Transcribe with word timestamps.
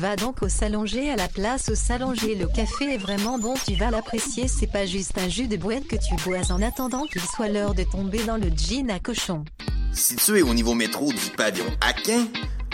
Va 0.00 0.16
donc 0.16 0.42
au 0.42 0.48
Salonger 0.48 1.10
à 1.10 1.16
la 1.16 1.28
place 1.28 1.68
au 1.68 1.74
Salonger. 1.74 2.34
Le 2.34 2.46
café 2.46 2.94
est 2.94 2.96
vraiment 2.96 3.38
bon, 3.38 3.52
tu 3.66 3.74
vas 3.74 3.90
l'apprécier. 3.90 4.48
C'est 4.48 4.66
pas 4.66 4.86
juste 4.86 5.18
un 5.18 5.28
jus 5.28 5.46
de 5.46 5.58
boîte 5.58 5.86
que 5.86 5.96
tu 5.96 6.14
bois 6.24 6.50
en 6.50 6.62
attendant 6.62 7.04
qu'il 7.04 7.20
soit 7.20 7.50
l'heure 7.50 7.74
de 7.74 7.82
tomber 7.82 8.24
dans 8.24 8.38
le 8.38 8.48
jean 8.56 8.90
à 8.90 8.98
cochon. 8.98 9.44
Situé 9.92 10.40
au 10.40 10.54
niveau 10.54 10.72
métro 10.72 11.12
du 11.12 11.30
pavillon 11.36 11.66
Aquin, 11.82 12.28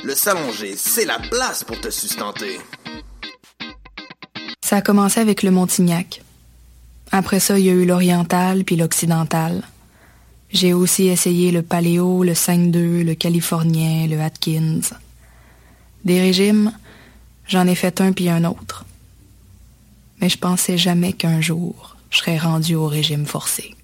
le 0.04 0.14
Salonger, 0.14 0.76
c'est 0.76 1.04
la 1.04 1.18
place 1.18 1.64
pour 1.64 1.80
te 1.80 1.90
sustenter. 1.90 2.60
Ça 4.64 4.76
a 4.76 4.80
commencé 4.80 5.18
avec 5.18 5.42
le 5.42 5.50
Montignac. 5.50 6.22
Après 7.10 7.40
ça, 7.40 7.58
il 7.58 7.64
y 7.64 7.70
a 7.70 7.72
eu 7.72 7.86
l'oriental 7.86 8.62
puis 8.62 8.76
l'occidental. 8.76 9.64
J'ai 10.52 10.74
aussi 10.74 11.08
essayé 11.08 11.50
le 11.50 11.62
paléo, 11.62 12.22
le 12.22 12.34
5-2, 12.34 13.02
le 13.02 13.14
californien, 13.16 14.06
le 14.06 14.20
Atkins. 14.20 14.94
Des 16.04 16.20
régimes, 16.20 16.70
j'en 17.48 17.66
ai 17.66 17.74
fait 17.74 18.00
un 18.00 18.12
puis 18.12 18.28
un 18.28 18.44
autre. 18.44 18.84
Mais 20.20 20.28
je 20.28 20.38
pensais 20.38 20.78
jamais 20.78 21.12
qu'un 21.12 21.40
jour, 21.40 21.96
je 22.10 22.18
serais 22.18 22.38
rendu 22.38 22.74
au 22.74 22.86
régime 22.86 23.26
forcé. 23.26 23.74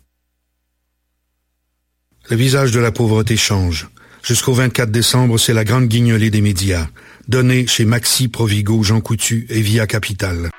Le 2.31 2.37
visage 2.37 2.71
de 2.71 2.81
la 2.81 2.93
pauvreté 2.93 3.37
change. 3.37 3.89
Jusqu'au 4.23 4.55
24 4.55 4.91
décembre, 4.91 5.39
c'est 5.39 5.53
la 5.53 5.65
grande 5.65 5.89
guignolée 5.89 6.31
des 6.31 6.41
médias. 6.41 6.87
Donnée 7.29 7.67
chez 7.67 7.85
Maxi, 7.85 8.29
Provigo, 8.29 8.83
Jean 8.83 9.01
Coutu 9.01 9.47
et 9.51 9.61
Via 9.61 9.87
Capital. 9.87 10.51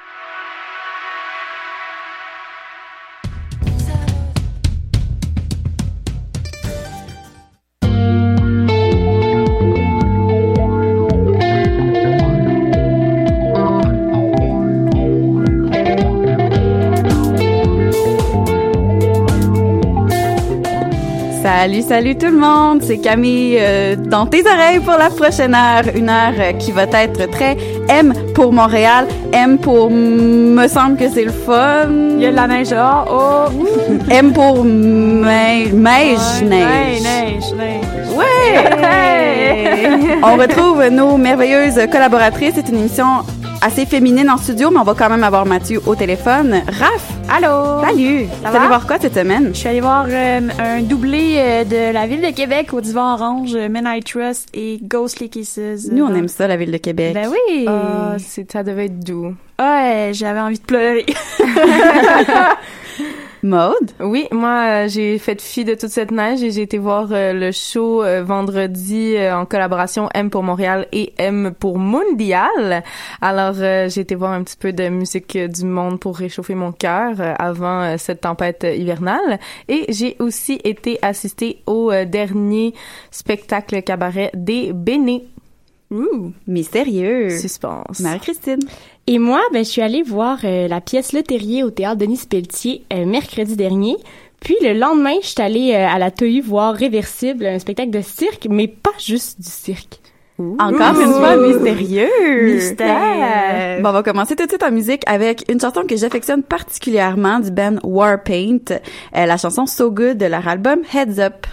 Salut, 21.64 21.82
salut 21.82 22.18
tout 22.18 22.26
le 22.26 22.38
monde, 22.38 22.82
c'est 22.84 22.98
Camille 22.98 23.56
euh, 23.58 23.96
dans 23.96 24.26
tes 24.26 24.42
oreilles 24.46 24.82
pour 24.82 24.98
la 24.98 25.10
prochaine 25.10 25.56
heure, 25.56 25.84
une 25.96 26.10
heure 26.10 26.34
euh, 26.38 26.52
qui 26.52 26.74
va 26.74 26.84
être 26.84 27.32
très 27.32 27.56
M 27.88 28.14
pour 28.36 28.52
Montréal, 28.52 29.08
M 29.32 29.58
pour 29.58 29.90
me 29.90 30.68
semble 30.68 30.98
que 30.98 31.08
c'est 31.10 31.24
le 31.24 31.32
fun. 31.32 31.88
Il 32.18 32.22
y 32.22 32.26
a 32.26 32.32
de 32.32 32.36
la 32.36 32.48
neige 32.48 32.72
dehors, 32.72 33.08
oh. 33.10 33.66
M 34.10 34.34
pour 34.34 34.66
neige. 34.66 35.72
neige, 35.72 36.44
neige. 36.44 37.44
Ouais! 38.14 38.60
on 40.22 40.36
retrouve 40.36 40.86
nos 40.90 41.16
merveilleuses 41.16 41.80
collaboratrices. 41.90 42.56
C'est 42.56 42.68
une 42.68 42.80
émission 42.80 43.22
assez 43.62 43.86
féminine 43.86 44.30
en 44.30 44.36
studio, 44.36 44.70
mais 44.70 44.80
on 44.80 44.84
va 44.84 44.96
quand 44.96 45.10
même 45.10 45.24
avoir 45.24 45.46
Mathieu 45.46 45.82
au 45.86 45.96
téléphone. 45.96 46.62
Raph! 46.68 47.13
Allô? 47.30 47.82
Salut! 47.82 48.26
Ça 48.28 48.40
T'es 48.42 48.48
allé 48.48 48.60
va? 48.60 48.68
voir 48.68 48.86
quoi 48.88 48.98
cette 49.00 49.16
semaine? 49.16 49.50
Je 49.54 49.58
suis 49.60 49.68
allée 49.68 49.82
voir 49.82 50.06
euh, 50.08 50.40
un 50.60 50.82
doublé 50.82 51.36
euh, 51.38 51.64
de 51.64 51.92
la 51.94 52.06
ville 52.06 52.22
de 52.22 52.30
Québec 52.32 52.74
au 52.74 52.82
divan 52.82 53.14
orange, 53.14 53.56
euh, 53.56 53.70
Men 53.70 53.86
I 53.88 54.02
Trust 54.02 54.50
et 54.54 54.80
Ghostly 54.84 55.30
Kisses. 55.30 55.90
Nous, 55.92 56.04
on 56.06 56.14
aime 56.14 56.28
ça, 56.28 56.48
la 56.48 56.58
ville 56.58 56.72
de 56.72 56.78
Québec. 56.78 57.14
Ben 57.14 57.30
oui! 57.30 57.66
Ah, 57.68 58.16
c'est- 58.20 58.52
ça 58.52 58.64
devait 58.64 58.86
être 58.86 59.00
doux. 59.00 59.34
Ouais, 59.60 60.12
j'avais 60.14 60.40
envie 60.42 60.60
de 60.60 60.64
pleurer. 60.66 61.06
Maude? 63.44 63.92
Oui, 64.00 64.28
moi, 64.32 64.86
euh, 64.86 64.88
j'ai 64.88 65.18
fait 65.18 65.42
fi 65.42 65.66
de 65.66 65.74
toute 65.74 65.90
cette 65.90 66.12
neige 66.12 66.42
et 66.44 66.52
j'ai 66.52 66.62
été 66.62 66.78
voir 66.78 67.10
euh, 67.12 67.34
le 67.34 67.52
show 67.52 68.02
euh, 68.02 68.24
vendredi 68.24 69.16
en 69.20 69.46
collaboration 69.46 70.08
M 70.14 70.30
pour 70.30 70.44
Montréal 70.44 70.88
et 70.94 71.14
M 71.18 71.54
pour 71.60 71.78
Mondial. 71.78 72.84
Alors, 73.22 73.54
j'ai 73.54 74.00
été 74.00 74.16
voir 74.16 74.32
un 74.32 74.44
petit 74.44 74.56
peu 74.56 74.72
de 74.72 74.88
musique 74.88 75.38
du 75.38 75.66
monde 75.66 76.00
pour 76.00 76.18
réchauffer 76.18 76.56
mon 76.56 76.72
cœur 76.72 77.16
avant 77.38 77.98
cette 77.98 78.22
tempête 78.22 78.66
hivernale. 78.66 79.40
Et 79.68 79.86
j'ai 79.90 80.16
aussi 80.20 80.60
été 80.64 81.00
assister 81.02 81.62
au 81.66 81.92
dernier 82.06 82.74
spectacle 83.12 83.82
cabaret 83.82 84.32
des 84.34 84.72
Bénés. 84.72 85.33
Ouh, 85.94 86.32
mystérieux. 86.48 87.30
Suspense. 87.30 88.00
Marie-Christine. 88.00 88.60
Et 89.06 89.20
moi, 89.20 89.42
ben, 89.52 89.64
je 89.64 89.70
suis 89.70 89.82
allée 89.82 90.02
voir 90.02 90.40
euh, 90.44 90.68
la 90.68 90.82
pièce 90.82 91.14
Le 91.14 91.22
Terrier 91.22 91.64
au 91.64 91.70
théâtre 91.70 91.98
Denis 91.98 92.22
Pelletier 92.28 92.84
euh, 92.92 93.06
mercredi 93.06 93.56
dernier. 93.56 93.98
Puis 94.40 94.56
le 94.62 94.74
lendemain, 94.74 95.16
je 95.22 95.28
suis 95.28 95.42
allée 95.42 95.74
euh, 95.74 95.88
à 95.88 96.00
la 96.00 96.10
TEU 96.10 96.42
voir 96.42 96.74
Réversible, 96.74 97.46
un 97.46 97.60
spectacle 97.60 97.92
de 97.92 98.02
cirque, 98.02 98.48
mais 98.50 98.68
pas 98.68 98.92
juste 98.98 99.40
du 99.40 99.50
cirque. 99.50 100.00
Encore 100.40 101.00
une 101.00 101.14
fois, 101.14 101.38
mystérieux. 101.38 102.56
Mystère. 102.56 103.82
Bon, 103.82 103.90
on 103.90 103.94
va 103.94 104.04
commencer 104.04 104.36
tout 104.36 104.46
de 104.46 104.50
suite 104.50 104.64
en 104.64 104.72
musique 104.72 105.04
avec 105.06 105.44
une 105.50 105.60
chanson 105.60 105.84
que 105.88 105.96
j'affectionne 105.96 106.42
particulièrement 106.42 107.40
du 107.40 107.52
band 107.52 107.76
Warpaint, 107.84 108.58
euh, 108.72 109.26
la 109.26 109.38
chanson 109.38 109.68
So 109.68 109.92
Good 109.92 110.18
de 110.18 110.26
leur 110.26 110.48
album 110.48 110.80
Heads 110.92 111.20
Up. 111.20 111.46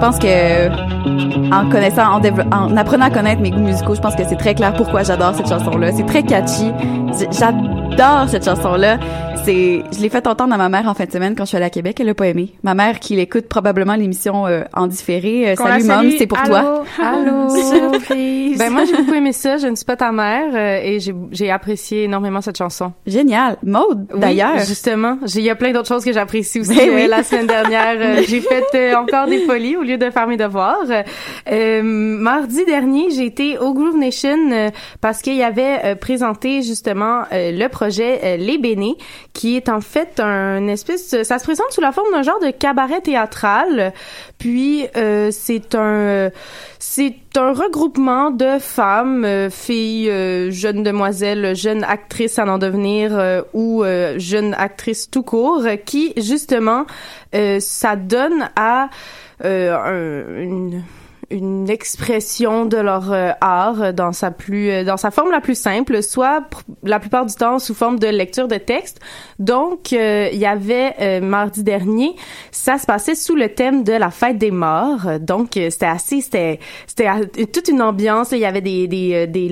Pense 0.00 0.18
que 0.18 0.68
en 1.52 1.68
connaissant, 1.68 2.20
en, 2.52 2.76
apprenant 2.76 3.06
à 3.06 3.10
connaître 3.10 3.40
mes 3.40 3.50
goûts 3.50 3.60
musicaux, 3.60 3.94
je 3.94 4.00
pense 4.00 4.16
que 4.16 4.24
c'est 4.24 4.36
très 4.36 4.54
clair 4.54 4.72
pourquoi 4.74 5.02
j'adore 5.02 5.34
cette 5.34 5.48
chanson-là. 5.48 5.92
C'est 5.92 6.06
très 6.06 6.22
catchy. 6.22 6.72
J'adore 7.38 8.28
cette 8.28 8.44
chanson-là. 8.44 8.98
C'est, 9.50 9.82
je 9.92 10.00
l'ai 10.00 10.08
fait 10.10 10.28
entendre 10.28 10.54
à 10.54 10.56
ma 10.56 10.68
mère 10.68 10.86
en 10.86 10.94
fin 10.94 11.06
de 11.06 11.10
semaine 11.10 11.34
quand 11.34 11.42
je 11.42 11.48
suis 11.48 11.56
allée 11.56 11.66
à 11.66 11.70
Québec. 11.70 11.96
Elle 11.98 12.06
l'a 12.06 12.14
pas 12.14 12.28
aimé. 12.28 12.52
Ma 12.62 12.74
mère 12.74 13.00
qui 13.00 13.16
l'écoute 13.16 13.48
probablement 13.48 13.96
l'émission 13.96 14.46
euh, 14.46 14.62
en 14.74 14.86
différé. 14.86 15.50
Euh, 15.50 15.54
salut 15.56 15.82
mom, 15.82 16.08
c'est 16.16 16.28
pour 16.28 16.38
Allô? 16.38 16.50
toi. 16.50 16.84
Allô? 17.04 17.48
Surprise. 17.90 18.58
Ben 18.58 18.70
moi 18.70 18.84
j'ai 18.84 18.96
beaucoup 18.96 19.12
aimé 19.14 19.32
ça. 19.32 19.56
Je 19.56 19.66
ne 19.66 19.74
suis 19.74 19.84
pas 19.84 19.96
ta 19.96 20.12
mère 20.12 20.50
euh, 20.54 20.80
et 20.84 21.00
j'ai 21.00 21.12
j'ai 21.32 21.50
apprécié 21.50 22.04
énormément 22.04 22.40
cette 22.40 22.58
chanson. 22.58 22.92
Génial. 23.08 23.56
Maude, 23.64 24.06
Oui, 24.14 24.20
d'ailleurs. 24.20 24.58
justement, 24.60 25.18
j'ai- 25.26 25.40
il 25.40 25.44
y 25.46 25.50
a 25.50 25.56
plein 25.56 25.72
d'autres 25.72 25.88
choses 25.88 26.04
que 26.04 26.12
j'apprécie 26.12 26.60
aussi. 26.60 26.76
Ben 26.76 26.88
Euh, 26.88 26.94
oui. 26.94 27.06
la 27.08 27.24
semaine 27.24 27.48
dernière, 27.48 27.96
euh, 27.98 28.22
j'ai 28.28 28.40
fait 28.42 28.66
euh, 28.76 28.94
encore 28.94 29.26
des 29.26 29.40
folies 29.46 29.76
au 29.76 29.82
lieu 29.82 29.98
de 29.98 30.10
faire 30.10 30.28
mes 30.28 30.36
devoirs. 30.36 30.76
Euh, 31.50 31.82
mardi 31.82 32.64
dernier, 32.66 33.10
j'ai 33.10 33.26
été 33.26 33.58
au 33.58 33.74
Groove 33.74 33.96
Nation 33.96 34.36
euh, 34.52 34.70
parce 35.00 35.22
qu'il 35.22 35.34
y 35.34 35.42
avait 35.42 35.80
euh, 35.84 35.94
présenté 35.96 36.62
justement 36.62 37.22
euh, 37.32 37.50
le 37.50 37.68
projet 37.68 38.20
euh, 38.22 38.36
Les 38.36 38.58
Bénés, 38.58 38.94
qui 39.40 39.56
est 39.56 39.70
en 39.70 39.80
fait 39.80 40.20
un 40.20 40.66
espèce, 40.68 41.22
ça 41.22 41.38
se 41.38 41.44
présente 41.44 41.72
sous 41.72 41.80
la 41.80 41.92
forme 41.92 42.12
d'un 42.12 42.20
genre 42.22 42.40
de 42.40 42.50
cabaret 42.50 43.00
théâtral. 43.00 43.94
Puis 44.36 44.86
euh, 44.98 45.30
c'est 45.32 45.74
un, 45.74 46.28
c'est 46.78 47.14
un 47.38 47.52
regroupement 47.54 48.30
de 48.32 48.58
femmes, 48.58 49.24
euh, 49.24 49.48
filles, 49.48 50.10
euh, 50.10 50.50
jeunes 50.50 50.82
demoiselles, 50.82 51.56
jeunes 51.56 51.84
actrices 51.84 52.38
à 52.38 52.44
en 52.44 52.58
devenir 52.58 53.18
euh, 53.18 53.40
ou 53.54 53.82
euh, 53.82 54.18
jeunes 54.18 54.52
actrices 54.58 55.10
tout 55.10 55.22
court, 55.22 55.64
qui 55.86 56.12
justement 56.18 56.84
ça 57.60 57.96
donne 57.96 58.50
à 58.56 58.90
un- 59.42 60.36
une 60.36 60.82
une 61.30 61.70
expression 61.70 62.66
de 62.66 62.76
leur 62.76 63.12
euh, 63.12 63.30
art 63.40 63.94
dans 63.94 64.12
sa 64.12 64.30
plus 64.30 64.70
euh, 64.70 64.84
dans 64.84 64.96
sa 64.96 65.10
forme 65.10 65.30
la 65.30 65.40
plus 65.40 65.58
simple 65.58 66.02
soit 66.02 66.42
la 66.82 66.98
plupart 66.98 67.24
du 67.26 67.34
temps 67.34 67.58
sous 67.58 67.74
forme 67.74 67.98
de 67.98 68.08
lecture 68.08 68.48
de 68.48 68.56
texte. 68.56 69.00
Donc 69.38 69.92
euh, 69.92 70.28
il 70.32 70.38
y 70.38 70.46
avait 70.46 70.94
euh, 71.00 71.20
mardi 71.20 71.62
dernier 71.62 72.16
ça 72.50 72.78
se 72.78 72.86
passait 72.86 73.14
sous 73.14 73.36
le 73.36 73.48
thème 73.48 73.84
de 73.84 73.92
la 73.92 74.10
fête 74.10 74.38
des 74.38 74.50
morts. 74.50 75.20
Donc 75.20 75.50
c'était 75.54 75.86
assez 75.86 76.20
c'était 76.20 76.58
c'était 76.86 77.10
toute 77.46 77.68
une 77.68 77.82
ambiance. 77.82 78.32
Il 78.32 78.38
y 78.38 78.44
avait 78.44 78.60
des 78.60 78.88
des 78.88 79.26
des 79.26 79.48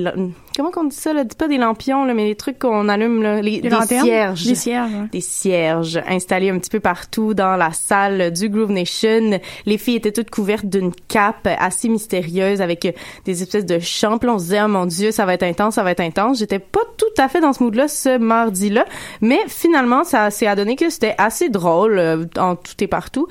comment 0.58 0.70
qu'on 0.70 0.84
dit 0.84 0.96
ça 0.96 1.12
là? 1.12 1.24
Pas 1.24 1.48
des 1.48 1.56
lampions 1.56 2.04
là 2.04 2.14
mais 2.14 2.24
les 2.24 2.34
trucs 2.34 2.58
qu'on 2.58 2.88
allume 2.88 3.22
là 3.22 3.40
les, 3.40 3.60
Des 3.60 3.70
des 3.70 3.76
cierges 3.86 4.44
Des 4.44 4.54
cierges, 4.54 4.92
ouais. 4.92 5.08
des 5.12 5.20
cierges 5.20 6.00
installés 6.06 6.50
un 6.50 6.58
petit 6.58 6.70
peu 6.70 6.80
partout 6.80 7.32
dans 7.32 7.56
la 7.56 7.72
salle 7.72 8.32
du 8.32 8.48
Groove 8.48 8.72
Nation. 8.72 9.38
Les 9.66 9.78
filles 9.78 9.96
étaient 9.96 10.12
toutes 10.12 10.30
couvertes 10.30 10.66
d'une 10.66 10.92
cape 11.08 11.48
assez 11.58 11.88
mystérieuse 11.88 12.60
avec 12.60 12.84
euh, 12.84 12.92
des 13.24 13.42
espèces 13.42 13.66
de 13.66 13.78
chants. 13.78 14.18
Puis 14.18 14.28
on 14.28 14.38
se 14.38 14.44
disait, 14.44 14.62
oh 14.62 14.68
mon 14.68 14.86
Dieu, 14.86 15.10
ça 15.12 15.24
va 15.24 15.34
être 15.34 15.44
intense, 15.44 15.76
ça 15.76 15.82
va 15.82 15.92
être 15.92 16.00
intense. 16.00 16.38
J'étais 16.38 16.58
pas 16.58 16.80
tout 16.96 17.22
à 17.22 17.28
fait 17.28 17.40
dans 17.40 17.52
ce 17.52 17.62
mood-là 17.62 17.88
ce 17.88 18.18
mardi-là, 18.18 18.84
mais 19.20 19.38
finalement, 19.46 20.04
ça 20.04 20.30
s'est 20.30 20.46
adonné 20.46 20.76
que 20.76 20.90
c'était 20.90 21.14
assez 21.18 21.48
drôle 21.48 21.98
euh, 21.98 22.24
en 22.36 22.56
tout 22.56 22.74
et 22.80 22.86
partout. 22.86 23.28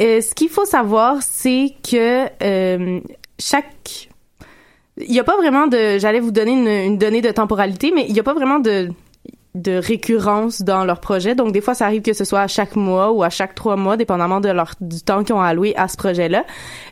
Euh, 0.00 0.20
ce 0.20 0.34
qu'il 0.34 0.48
faut 0.48 0.64
savoir, 0.64 1.16
c'est 1.20 1.74
que 1.88 2.26
euh, 2.42 3.00
chaque 3.38 4.07
il 5.00 5.14
y 5.14 5.20
a 5.20 5.24
pas 5.24 5.36
vraiment 5.36 5.66
de 5.66 5.98
j'allais 5.98 6.20
vous 6.20 6.30
donner 6.30 6.52
une, 6.52 6.92
une 6.92 6.98
donnée 6.98 7.22
de 7.22 7.30
temporalité 7.30 7.92
mais 7.94 8.06
il 8.08 8.16
y 8.16 8.20
a 8.20 8.22
pas 8.22 8.34
vraiment 8.34 8.58
de 8.58 8.90
de 9.54 9.72
récurrence 9.72 10.62
dans 10.62 10.84
leur 10.84 11.00
projet. 11.00 11.34
Donc, 11.34 11.52
des 11.52 11.60
fois, 11.60 11.74
ça 11.74 11.86
arrive 11.86 12.02
que 12.02 12.12
ce 12.12 12.24
soit 12.24 12.40
à 12.40 12.48
chaque 12.48 12.76
mois 12.76 13.10
ou 13.12 13.22
à 13.22 13.30
chaque 13.30 13.54
trois 13.54 13.76
mois, 13.76 13.96
dépendamment 13.96 14.40
de 14.40 14.48
leur, 14.48 14.74
du 14.80 15.00
temps 15.00 15.24
qu'ils 15.24 15.34
ont 15.34 15.40
alloué 15.40 15.74
à 15.76 15.88
ce 15.88 15.96
projet-là. 15.96 16.44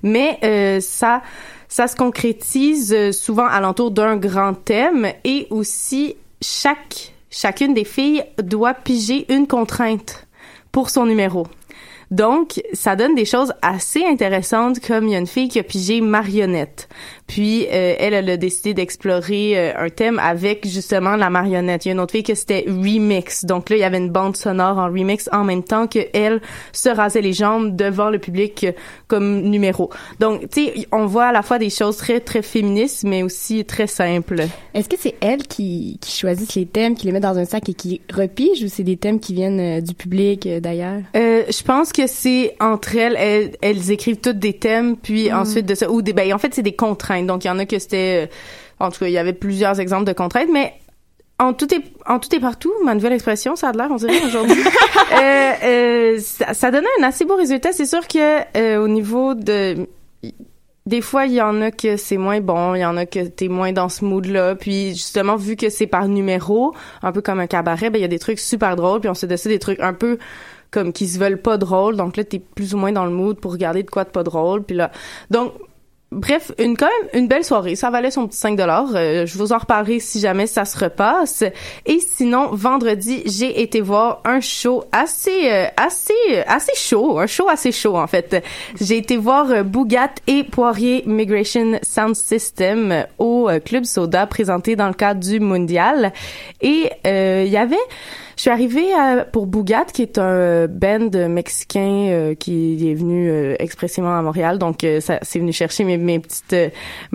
Mais 0.03 0.39
euh, 0.43 0.81
ça, 0.81 1.23
ça 1.69 1.87
se 1.87 1.97
concrétise 1.97 2.93
euh, 2.93 3.13
souvent 3.13 3.47
alentour 3.47 3.91
d'un 3.91 4.17
grand 4.17 4.55
thème 4.55 5.09
et 5.25 5.47
aussi 5.51 6.17
chaque, 6.43 7.13
chacune 7.31 7.75
des 7.75 7.85
filles 7.85 8.25
doit 8.43 8.75
piger 8.75 9.33
une 9.33 9.47
contrainte 9.47 10.27
pour 10.73 10.91
son 10.91 11.07
numéro. 11.07 11.47
Donc, 12.11 12.63
ça 12.73 12.95
donne 12.95 13.15
des 13.15 13.25
choses 13.25 13.53
assez 13.63 14.05
intéressantes, 14.05 14.79
comme 14.81 15.09
il 15.09 15.13
y 15.13 15.17
a 15.17 15.19
une 15.19 15.27
fille 15.27 15.49
qui 15.49 15.59
a 15.59 15.65
pigé 15.65 16.01
marionnette. 16.01 16.89
Puis, 17.27 17.67
euh, 17.67 17.95
elle, 17.99 18.15
elle 18.15 18.31
a 18.31 18.37
décidé 18.37 18.73
d'explorer 18.75 19.59
euh, 19.59 19.73
un 19.77 19.89
thème 19.89 20.19
avec, 20.19 20.67
justement, 20.67 21.17
la 21.17 21.29
marionnette. 21.29 21.85
Il 21.85 21.89
y 21.89 21.91
a 21.91 21.95
une 21.95 22.01
autre 22.01 22.13
fille 22.13 22.23
que 22.23 22.35
c'était 22.35 22.65
remix. 22.67 23.45
Donc 23.45 23.69
là, 23.69 23.77
il 23.77 23.81
y 23.81 23.85
avait 23.85 23.99
une 23.99 24.11
bande 24.11 24.37
sonore 24.37 24.79
en 24.79 24.87
remix 24.87 25.29
en 25.33 25.45
même 25.45 25.63
temps 25.63 25.87
que 25.87 25.99
elle 26.13 26.41
se 26.73 26.89
rasait 26.89 27.21
les 27.21 27.33
jambes 27.33 27.77
devant 27.77 28.11
le 28.11 28.19
public 28.19 28.65
euh, 28.65 28.73
comme 29.09 29.43
numéro. 29.43 29.91
Donc, 30.21 30.49
tu 30.51 30.67
sais, 30.67 30.87
on 30.93 31.07
voit 31.07 31.27
à 31.27 31.33
la 31.33 31.43
fois 31.43 31.59
des 31.59 31.71
choses 31.71 31.97
très, 31.97 32.21
très 32.21 32.43
féministes, 32.43 33.05
mais 33.05 33.23
aussi 33.23 33.65
très 33.65 33.87
simples. 33.87 34.43
Est-ce 34.75 34.89
que 34.89 34.97
c'est 34.99 35.17
elles 35.21 35.47
qui, 35.47 35.99
qui 36.01 36.17
choisissent 36.17 36.55
les 36.55 36.67
thèmes, 36.67 36.95
qui 36.95 37.07
les 37.07 37.13
mettent 37.13 37.23
dans 37.25 37.39
un 37.39 37.45
sac 37.45 37.69
et 37.69 37.75
qui 37.75 38.01
repigent 38.13 38.65
ou 38.65 38.69
c'est 38.69 38.85
des 38.85 38.97
thèmes 38.97 39.21
qui 39.21 39.35
viennent 39.35 39.61
euh, 39.61 39.81
du 39.81 39.95
public 39.95 40.47
euh, 40.47 40.61
d'ailleurs? 40.61 41.01
Euh, 41.17 41.43
je 41.49 41.63
pense 41.63 41.93
que 41.93 42.07
c'est 42.07 42.55
entre 42.61 42.97
elles, 42.97 43.17
elles, 43.19 43.53
elles 43.63 43.91
écrivent 43.91 44.21
toutes 44.21 44.39
des 44.39 44.55
thèmes, 44.55 44.97
puis 44.97 45.31
Mm. 45.31 45.37
ensuite 45.37 45.67
de 45.67 45.75
ça, 45.75 45.91
ou 45.91 46.03
des, 46.03 46.13
ben, 46.13 46.33
en 46.33 46.39
fait, 46.39 46.55
c'est 46.55 46.63
des 46.63 46.75
contraintes. 46.75 47.16
Donc, 47.25 47.45
il 47.45 47.49
y 47.49 47.51
en 47.51 47.59
a 47.59 47.67
que 47.67 47.79
c'était, 47.79 48.27
euh, 48.27 48.85
en 48.85 48.91
tout 48.91 49.01
cas, 49.01 49.07
il 49.07 49.13
y 49.13 49.19
avait 49.19 49.33
plusieurs 49.33 49.81
exemples 49.81 50.05
de 50.05 50.13
contraintes, 50.13 50.51
mais 50.53 50.75
en 51.39 51.53
tout 51.53 51.73
et 51.75 51.83
en 52.07 52.19
tout 52.19 52.35
et 52.35 52.41
partout, 52.41 52.73
ma 52.85 52.95
nouvelle 52.95 53.13
expression, 53.13 53.57
ça 53.57 53.69
a 53.69 53.73
l'air, 53.73 53.89
on 53.91 53.97
dirait 53.97 54.25
aujourd'hui. 54.25 54.63
euh, 55.13 55.53
euh, 55.65 56.19
ça, 56.21 56.55
ça 56.55 56.71
donnait 56.71 56.87
un 57.01 57.05
assez 57.05 57.25
beau 57.25 57.37
résultat. 57.37 57.73
C'est 57.73 57.87
sûr 57.87 58.07
que 58.09 58.41
euh, 58.57 58.83
au 58.83 58.89
niveau 58.89 59.35
de 59.35 59.87
des 60.87 61.01
fois, 61.01 61.27
il 61.27 61.33
y 61.33 61.43
en 61.43 61.61
a 61.63 61.73
que 61.73 61.97
c'est 61.97 62.17
moins 62.17 62.41
bon, 62.41 62.75
il 62.75 62.81
y 62.81 62.85
en 62.85 62.97
a 62.97 63.07
que 63.07 63.27
t'es 63.27 63.49
moins 63.49 63.73
dans 63.73 63.89
ce 63.89 64.05
mood-là. 64.05 64.55
Puis 64.55 64.91
justement, 64.91 65.35
vu 65.37 65.57
que 65.57 65.69
c'est 65.69 65.89
par 65.89 66.07
numéro, 66.07 66.75
un 67.03 67.13
peu 67.13 67.21
comme 67.21 67.41
un 67.41 67.49
cabaret, 67.49 67.91
ben 67.91 67.99
il 67.99 68.03
y 68.03 68.05
a 68.05 68.09
des 68.09 68.21
trucs 68.21 68.39
super 68.39 68.77
drôles, 68.77 69.01
puis 69.01 69.11
on 69.11 69.15
se 69.15 69.27
décide 69.27 69.51
des 69.51 69.59
trucs 69.59 69.81
un 69.81 69.93
peu 69.93 70.19
comme 70.71 70.93
qui 70.93 71.09
se 71.09 71.19
veulent 71.19 71.41
pas 71.41 71.59
drôles. 71.59 71.97
Donc 71.97 72.17
là, 72.17 72.25
t'es 72.25 72.39
plus 72.39 72.73
ou 72.75 72.79
moins 72.79 72.93
dans 72.93 73.05
le 73.05 73.11
mood 73.11 73.39
pour 73.39 73.53
regarder 73.53 73.83
de 73.83 73.91
quoi 73.91 74.05
de 74.05 74.11
pas 74.11 74.23
drôle. 74.23 74.63
Puis 74.63 74.77
là, 74.77 74.91
donc 75.31 75.53
Bref, 76.13 76.53
une 76.59 76.77
quand 76.77 76.87
même 76.87 77.21
une 77.21 77.27
belle 77.27 77.43
soirée. 77.43 77.75
Ça 77.75 77.91
valait 77.91 78.13
son 78.13 78.29
petit 78.29 78.37
5 78.37 78.57
dollars. 78.57 78.91
Euh, 78.95 79.27
je 79.27 79.37
vous 79.39 79.53
en 79.53 79.59
reparlerai 79.59 79.99
si 79.99 80.21
jamais 80.21 80.47
ça 80.47 80.65
se 80.65 80.79
repasse. 80.79 81.43
Et 81.85 81.99
sinon, 81.99 82.51
vendredi, 82.53 83.23
j'ai 83.27 83.61
été 83.61 83.81
voir 83.81 84.21
un 84.25 84.41
show 84.41 84.85
assez 84.93 85.51
euh, 85.51 85.67
assez 85.77 86.13
euh, 86.31 86.43
assez 86.47 86.73
chaud, 86.77 87.19
un 87.19 87.27
show 87.27 87.49
assez 87.49 87.73
chaud 87.73 87.97
en 87.97 88.07
fait. 88.07 88.45
J'ai 88.81 88.99
été 88.99 89.17
voir 89.17 89.51
euh, 89.51 89.63
Bougat 89.65 90.15
et 90.29 90.45
Poirier 90.45 91.03
Migration 91.07 91.81
Sound 91.83 92.15
System 92.15 93.05
au 93.19 93.51
Club 93.65 93.85
Soda 93.85 94.29
présenté 94.29 94.77
dans 94.77 94.89
le 94.89 94.95
cadre 94.95 95.21
du 95.21 95.41
mondial. 95.41 96.13
Et 96.61 96.91
il 97.05 97.51
y 97.51 97.57
avait 97.57 97.77
je 98.37 98.43
suis 98.43 98.51
arrivée 98.51 98.93
à- 98.93 99.25
pour 99.25 99.47
Bougat, 99.47 99.87
qui 99.87 100.03
est 100.03 100.19
un 100.19 100.23
euh, 100.25 100.67
band 100.67 101.11
mexicain 101.29 102.09
euh, 102.11 102.35
qui 102.35 102.91
est 102.91 102.95
venu 102.95 103.31
euh, 103.31 103.57
expressément 103.59 104.17
à 104.17 104.23
Montréal. 104.23 104.59
Donc, 104.59 104.85
euh, 104.85 105.01
ça 105.01 105.19
c'est 105.23 105.39
venu 105.39 105.53
chercher 105.53 105.85
mes, 105.85 105.97
mes 105.97 106.19
petites... 106.19 106.53
euh, 106.53 106.69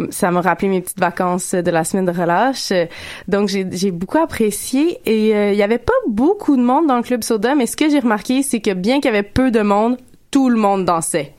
ça 0.09 0.31
m'a 0.31 0.41
rappelé 0.41 0.67
mes 0.67 0.81
petites 0.81 0.99
vacances 0.99 1.53
de 1.53 1.71
la 1.71 1.83
semaine 1.83 2.05
de 2.05 2.11
relâche. 2.11 2.71
Euh, 2.71 2.85
Donc, 3.27 3.49
j'ai 3.49 3.67
j'ai 3.71 3.91
beaucoup 3.91 4.17
apprécié. 4.17 4.99
Et 5.05 5.35
euh, 5.35 5.51
il 5.51 5.57
y 5.57 5.63
avait 5.63 5.77
pas 5.77 5.93
beaucoup 6.07 6.57
de 6.57 6.63
monde 6.63 6.87
dans 6.87 6.97
le 6.97 7.03
Club 7.03 7.23
Soda, 7.23 7.53
mais 7.55 7.67
ce 7.67 7.77
que 7.77 7.89
j'ai 7.89 7.99
remarqué, 7.99 8.41
c'est 8.43 8.59
que 8.59 8.73
bien 8.73 8.95
qu'il 8.99 9.05
y 9.05 9.13
avait 9.13 9.21
peu 9.23 9.51
de 9.51 9.61
monde, 9.61 9.97
tout 10.31 10.49
le 10.49 10.57
monde 10.57 10.85
dansait. 10.85 11.33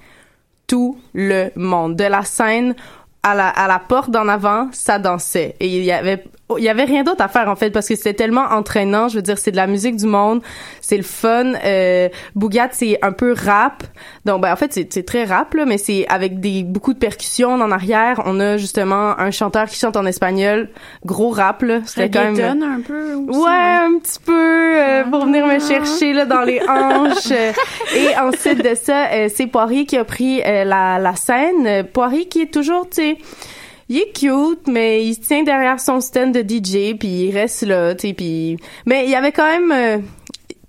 Tout 0.66 0.96
le 1.12 1.50
monde. 1.56 1.96
De 1.96 2.04
la 2.04 2.22
scène 2.22 2.74
à 3.24 3.34
la, 3.34 3.48
à 3.48 3.68
la 3.68 3.78
porte 3.78 4.10
d'en 4.10 4.26
avant, 4.28 4.68
ça 4.72 4.98
dansait. 4.98 5.54
Et 5.60 5.66
il 5.66 5.84
y 5.84 5.92
avait, 5.92 6.24
il 6.58 6.64
y 6.64 6.68
avait 6.68 6.84
rien 6.84 7.02
d'autre 7.04 7.22
à 7.22 7.28
faire, 7.28 7.48
en 7.48 7.56
fait, 7.56 7.70
parce 7.70 7.88
que 7.88 7.94
c'était 7.96 8.14
tellement 8.14 8.44
entraînant. 8.50 9.08
Je 9.08 9.16
veux 9.16 9.22
dire, 9.22 9.38
c'est 9.38 9.50
de 9.50 9.56
la 9.56 9.66
musique 9.66 9.96
du 9.96 10.06
monde. 10.06 10.42
C'est 10.80 10.96
le 10.96 11.02
fun. 11.02 11.52
Euh, 11.64 12.08
Bougat, 12.34 12.68
c'est 12.72 12.98
un 13.02 13.12
peu 13.12 13.34
rap. 13.36 13.82
Donc, 14.24 14.42
ben, 14.42 14.52
en 14.52 14.56
fait, 14.56 14.72
c'est, 14.72 14.92
c'est 14.92 15.04
très 15.04 15.24
rap, 15.24 15.54
là, 15.54 15.64
mais 15.64 15.78
c'est 15.78 16.06
avec 16.08 16.40
des, 16.40 16.62
beaucoup 16.62 16.92
de 16.92 16.98
percussions 16.98 17.52
en 17.54 17.70
arrière. 17.70 18.22
On 18.26 18.38
a 18.40 18.56
justement 18.56 19.18
un 19.18 19.30
chanteur 19.30 19.66
qui 19.66 19.78
chante 19.78 19.96
en 19.96 20.06
espagnol. 20.06 20.68
Gros 21.04 21.30
rap, 21.30 21.62
là. 21.62 21.80
C'était 21.84 22.10
quand 22.10 22.32
même. 22.32 22.62
Un 22.62 22.80
peu 22.80 23.14
aussi, 23.14 23.38
Ouais, 23.38 23.50
un 23.50 23.98
petit 24.00 24.18
peu 24.24 24.32
euh, 24.80 25.04
pour 25.04 25.24
venir 25.26 25.46
me 25.46 25.58
chercher 25.58 26.12
là 26.12 26.24
dans 26.24 26.42
les 26.42 26.60
hanches. 26.68 27.32
Euh, 27.32 27.52
Et 27.96 28.16
ensuite 28.18 28.62
de 28.62 28.74
ça, 28.74 29.06
euh, 29.12 29.28
c'est 29.34 29.46
Poirier 29.46 29.86
qui 29.86 29.96
a 29.96 30.04
pris 30.04 30.42
euh, 30.42 30.64
la, 30.64 30.98
la 30.98 31.14
scène. 31.16 31.66
Euh, 31.66 31.82
Poirier 31.82 32.26
qui 32.26 32.42
est 32.42 32.52
toujours, 32.52 32.88
tu 32.88 33.02
sais, 33.02 33.18
il 33.88 33.98
est 33.98 34.12
cute, 34.16 34.66
mais 34.66 35.04
il 35.04 35.14
se 35.14 35.20
tient 35.20 35.42
derrière 35.42 35.80
son 35.80 36.00
stand 36.00 36.32
de 36.32 36.40
DJ, 36.40 36.96
puis 36.98 37.26
il 37.26 37.30
reste 37.32 37.62
là, 37.62 37.94
tu 37.94 38.08
sais, 38.08 38.14
puis... 38.14 38.56
Mais 38.86 39.04
il 39.04 39.10
y 39.10 39.14
avait 39.14 39.32
quand 39.32 39.46
même... 39.46 40.02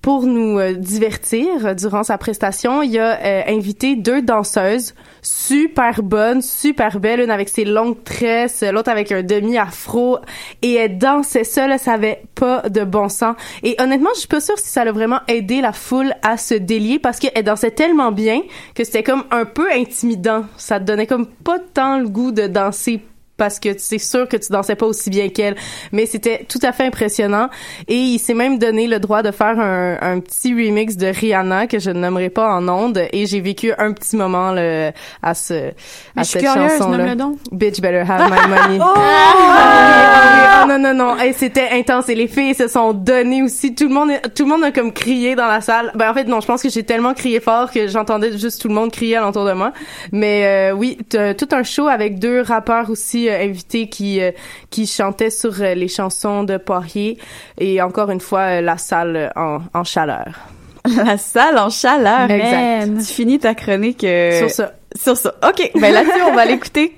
pour 0.04 0.24
nous 0.24 0.60
euh, 0.60 0.74
divertir 0.74 1.66
euh, 1.66 1.74
durant 1.74 2.04
sa 2.04 2.18
prestation, 2.18 2.82
il 2.82 3.00
a 3.00 3.18
euh, 3.22 3.42
invité 3.48 3.96
deux 3.96 4.22
danseuses 4.22 4.94
super 5.22 6.04
bonnes, 6.04 6.42
super 6.42 7.00
belles, 7.00 7.22
une 7.22 7.32
avec 7.32 7.48
ses 7.48 7.64
longues 7.64 8.04
tresses, 8.04 8.64
l'autre 8.64 8.92
avec 8.92 9.14
un 9.14 9.24
demi-afro, 9.24 10.20
et 10.62 10.74
elle 10.74 10.98
dansait 10.98 11.46
ça, 11.46 11.68
là, 11.68 11.78
ça 11.78 11.94
avait 11.94 12.22
pas 12.36 12.64
de 12.70 12.84
bon 12.84 13.08
sens. 13.08 13.38
Et 13.64 13.78
honnêtement, 13.80 14.10
je 14.16 14.20
suis 14.20 14.28
pas 14.28 14.42
sûre 14.42 14.60
si 14.60 14.68
ça 14.68 14.82
a 14.82 14.92
vraiment 14.92 15.22
aidé 15.30 15.62
la 15.62 15.72
foule 15.72 16.14
à 16.22 16.36
se 16.36 16.56
délier 16.56 17.00
parce 17.00 17.20
qu'elle 17.20 17.46
dansait 17.46 17.72
tellement 17.72 18.12
bien 18.12 18.42
que 18.76 18.84
c'était 18.84 19.04
comme 19.04 19.24
un 19.32 19.46
peu 19.46 19.72
intimidant. 19.72 20.44
Ça 20.58 20.80
donnait 20.80 21.08
comme 21.08 21.28
pas 21.28 21.60
tant 21.74 21.98
le 21.98 22.10
goût 22.10 22.34
de 22.34 22.48
danser 22.48 23.00
parce 23.44 23.60
que 23.60 23.78
c'est 23.78 23.98
sûr 23.98 24.30
que 24.30 24.38
tu 24.38 24.54
dansais 24.54 24.78
pas 24.78 24.86
aussi 24.86 25.10
bien 25.10 25.28
qu'elle. 25.28 25.58
Mais 25.92 26.06
c'était 26.06 26.46
tout 26.48 26.62
à 26.64 26.72
fait 26.72 26.86
impressionnant. 26.86 27.50
Et 27.90 27.98
il 27.98 28.20
s'est 28.20 28.34
même 28.34 28.58
donné 28.58 28.88
le 28.88 29.00
droit 29.00 29.22
de 29.22 29.32
faire 29.32 29.60
un, 29.60 29.98
un, 30.00 30.22
petit 30.22 30.54
remix 30.54 30.96
de 30.96 31.08
Rihanna 31.08 31.68
que 31.68 31.78
je 31.78 31.90
ne 31.90 32.00
nommerai 32.00 32.30
pas 32.30 32.48
en 32.56 32.70
ondes. 32.70 33.02
Et 33.12 33.26
j'ai 33.26 33.42
vécu 33.42 33.74
un 33.78 33.92
petit 33.92 34.16
moment 34.16 34.54
là, 34.54 34.94
à 35.22 35.34
ce 35.34 35.72
à 36.16 36.24
cette 36.24 36.46
chanson-là. 36.46 37.16
Bitch 37.52 37.82
better 37.82 38.06
have 38.10 38.32
my 38.32 38.48
money. 38.48 38.80
oh! 38.82 38.94
oh! 38.96 40.68
non 40.70 40.80
non 40.80 40.94
non. 40.94 41.20
Et 41.20 41.34
c'était 41.34 41.68
intense. 41.74 42.08
Et 42.08 42.16
les 42.16 42.30
filles 42.30 42.56
se 42.56 42.70
sont 42.70 42.94
données 42.94 43.44
aussi. 43.44 43.76
Tout 43.76 43.90
le 43.90 43.94
monde 43.94 44.12
tout 44.34 44.46
le 44.46 44.50
monde 44.52 44.64
a 44.64 44.72
comme 44.72 44.94
crié 44.94 45.36
dans 45.36 45.48
la 45.48 45.60
salle. 45.60 45.92
Ben 45.96 46.12
en 46.12 46.14
fait 46.14 46.30
non, 46.30 46.40
je 46.40 46.48
pense 46.48 46.64
que 46.64 46.70
j'ai 46.70 46.84
tellement 46.84 47.14
crié 47.14 47.42
fort 47.42 47.72
que 47.72 47.90
j'entendais 47.90 48.38
juste 48.38 48.62
tout 48.62 48.70
le 48.70 48.74
monde 48.74 48.90
crier 48.94 49.18
alentour 49.18 49.44
de 49.44 49.52
moi. 49.52 49.74
Mais 50.14 50.46
euh, 50.46 50.72
oui, 50.72 50.98
tout 51.10 51.50
un 51.52 51.64
show 51.64 51.90
avec 51.90 52.20
deux 52.20 52.40
rappeurs 52.40 52.90
aussi 52.90 53.28
euh, 53.34 53.44
invités 53.44 53.88
qui 53.90 54.22
euh, 54.22 54.32
qui 54.70 54.88
chantaient 54.88 55.30
sur 55.30 55.62
euh, 55.62 55.74
les 55.74 55.88
chansons 55.88 56.44
de 56.44 56.58
Poirier 56.58 57.18
et 57.60 57.82
encore 57.82 58.10
une 58.12 58.20
fois 58.20 58.62
la 58.62 58.78
salle 58.78 59.32
en, 59.36 59.60
en 59.74 59.84
chaleur. 59.84 60.40
La 60.98 61.18
salle 61.18 61.58
en 61.58 61.70
chaleur. 61.70 62.30
Exact. 62.30 62.98
Tu 63.00 63.06
finis 63.06 63.40
ta 63.40 63.56
chronique 63.56 64.02
sur 64.38 64.50
ça. 64.50 64.74
Sur 64.94 65.16
ça. 65.16 65.34
OK. 65.48 65.72
Ben 65.76 65.94
là-dessus, 65.94 66.22
on 66.30 66.34
va 66.34 66.46
l'écouter 66.46 66.94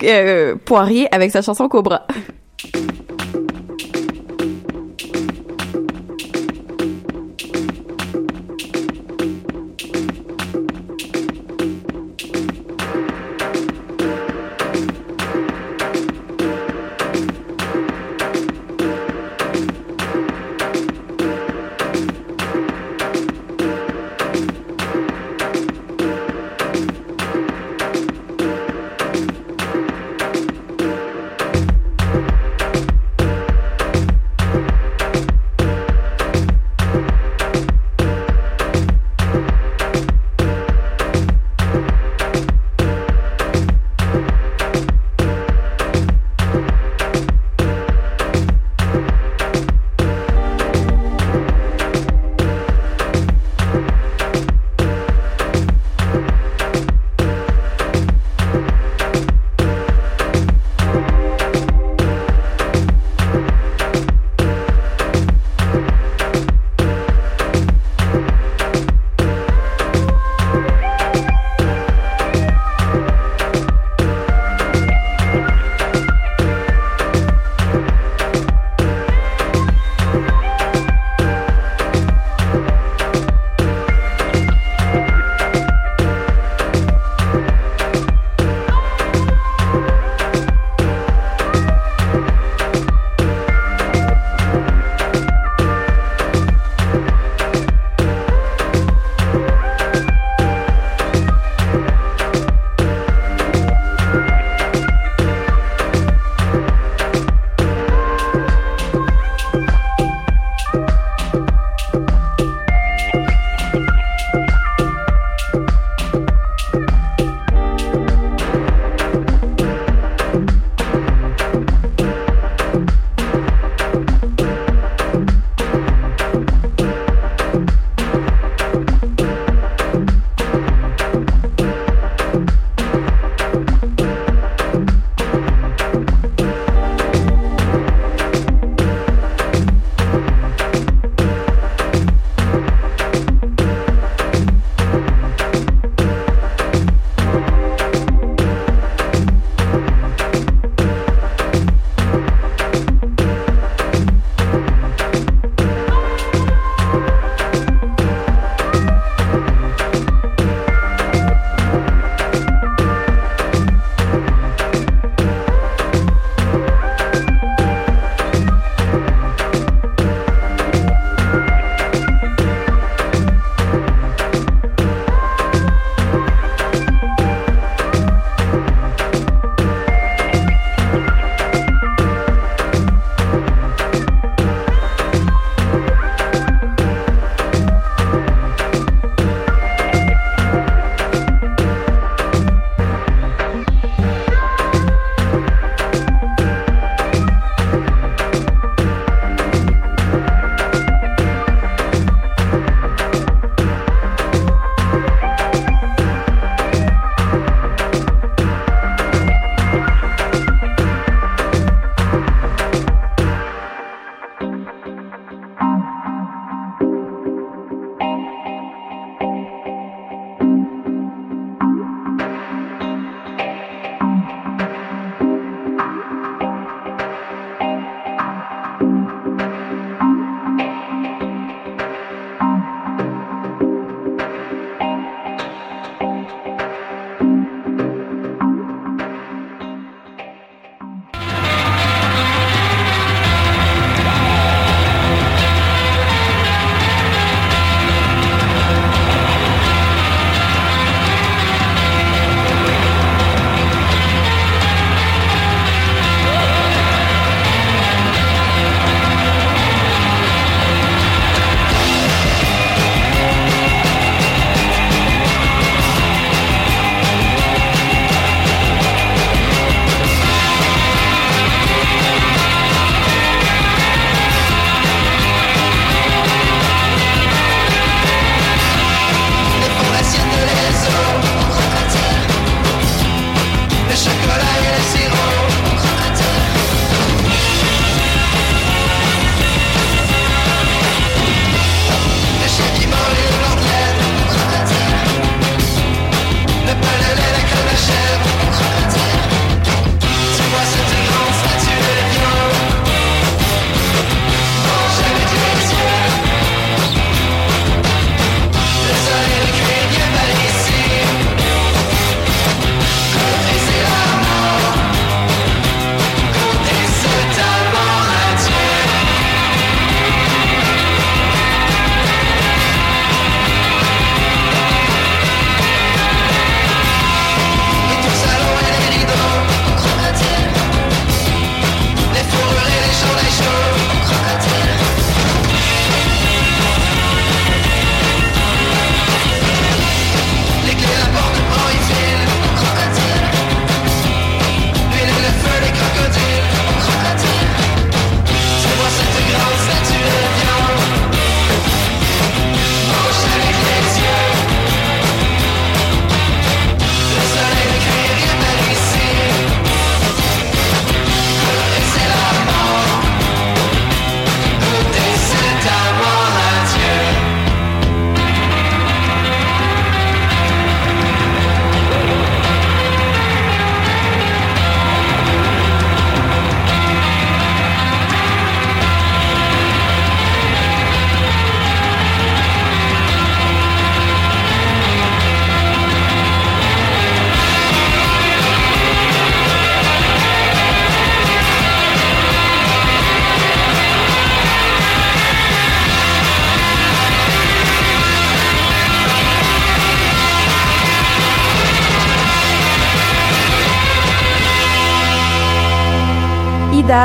Poirier 0.66 1.08
avec 1.14 1.30
sa 1.30 1.44
chanson 1.44 1.68
Cobra. 1.68 2.08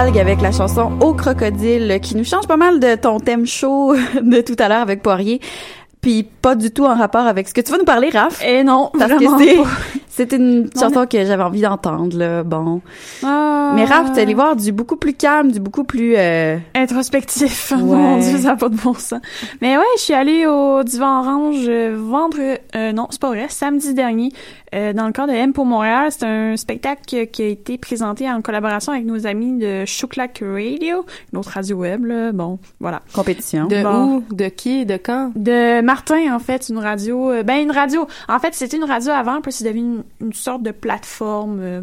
Avec 0.01 0.41
la 0.41 0.51
chanson 0.51 0.93
Au 1.03 1.13
crocodile 1.13 1.99
qui 2.01 2.17
nous 2.17 2.25
change 2.25 2.47
pas 2.47 2.57
mal 2.57 2.81
de 2.81 2.95
ton 2.95 3.21
thème 3.21 3.45
chaud 3.45 3.95
de 4.23 4.41
tout 4.41 4.57
à 4.59 4.67
l'heure 4.67 4.81
avec 4.81 5.03
Poirier. 5.03 5.43
Puis 6.01 6.23
pas 6.23 6.55
du 6.55 6.71
tout 6.71 6.87
en 6.87 6.95
rapport 6.95 7.27
avec 7.27 7.47
ce 7.47 7.53
que 7.53 7.61
tu 7.61 7.71
vas 7.71 7.77
nous 7.77 7.85
parler, 7.85 8.09
Raph. 8.09 8.43
Et 8.43 8.65
non, 8.65 8.91
parce 8.99 9.13
que 9.13 9.27
c'est 9.39 9.59
c'est 10.09 10.33
une 10.33 10.63
Non, 10.63 10.71
chanson 10.81 11.07
que 11.07 11.23
j'avais 11.23 11.43
envie 11.43 11.61
d'entendre 11.61 12.17
là. 12.17 12.43
Bon, 12.43 12.81
Ah. 13.23 13.50
Mais 13.75 13.85
Raph, 13.85 14.13
t'es 14.13 14.23
allé 14.23 14.35
voir 14.35 14.57
du 14.57 14.73
beaucoup 14.73 14.97
plus 14.97 15.15
calme, 15.15 15.51
du 15.53 15.61
beaucoup 15.61 15.85
plus 15.85 16.15
euh... 16.17 16.59
introspectif. 16.75 17.73
Ouais. 17.81 17.97
Mon 17.97 18.19
Dieu, 18.19 18.39
ça 18.39 18.49
n'a 18.49 18.57
pas 18.57 18.69
de 18.69 18.77
bon 18.77 18.95
sens. 18.95 19.21
Mais 19.61 19.77
ouais, 19.77 19.83
je 19.97 20.03
suis 20.03 20.13
allée 20.15 20.47
au 20.47 20.83
Divan 20.83 21.21
Orange 21.21 21.65
euh, 21.69 21.97
vendredi, 21.99 22.59
euh, 22.77 22.93
non, 22.93 23.07
c'est 23.11 23.21
pas 23.21 23.29
vrai, 23.29 23.47
samedi 23.49 23.95
dernier, 23.95 24.33
euh, 24.75 24.93
dans 24.93 25.07
le 25.07 25.13
cadre 25.13 25.33
de 25.33 25.37
M 25.39 25.53
pour 25.53 25.67
Montréal. 25.67 26.09
C'est 26.11 26.25
un 26.27 26.57
spectacle 26.57 27.03
qui, 27.03 27.43
a 27.43 27.47
été 27.47 27.79
présenté 27.79 28.31
en 28.31 28.43
collaboration 28.43 28.93
avec 28.93 29.05
nos 29.07 29.27
amis 29.27 29.59
de 29.59 29.85
Chouclac 29.87 30.43
Radio, 30.43 31.05
une 31.33 31.39
autre 31.39 31.51
radio 31.55 31.77
web, 31.77 32.05
là. 32.05 32.33
Bon, 32.33 32.59
voilà. 32.81 33.01
compétition. 33.15 33.67
De 33.67 33.83
Bon. 33.83 34.23
où? 34.29 34.35
De 34.35 34.47
qui? 34.49 34.85
De 34.87 34.97
quand? 34.97 35.33
De 35.37 35.81
Martin, 35.81 36.35
en 36.35 36.39
fait, 36.39 36.69
une 36.69 36.79
radio. 36.79 37.31
euh, 37.31 37.43
ben, 37.43 37.63
une 37.63 37.71
radio. 37.73 38.07
En 38.29 38.39
fait, 38.39 38.55
c'était 38.55 38.77
une 38.77 38.85
radio 38.85 39.13
avant, 39.13 39.41
puis 39.41 39.53
c'est 39.53 39.65
devenu 39.65 39.81
une, 39.81 40.03
une 40.29 40.33
sorte 40.33 40.63
de 40.63 40.71
plateforme. 40.73 41.59
euh, 41.61 41.83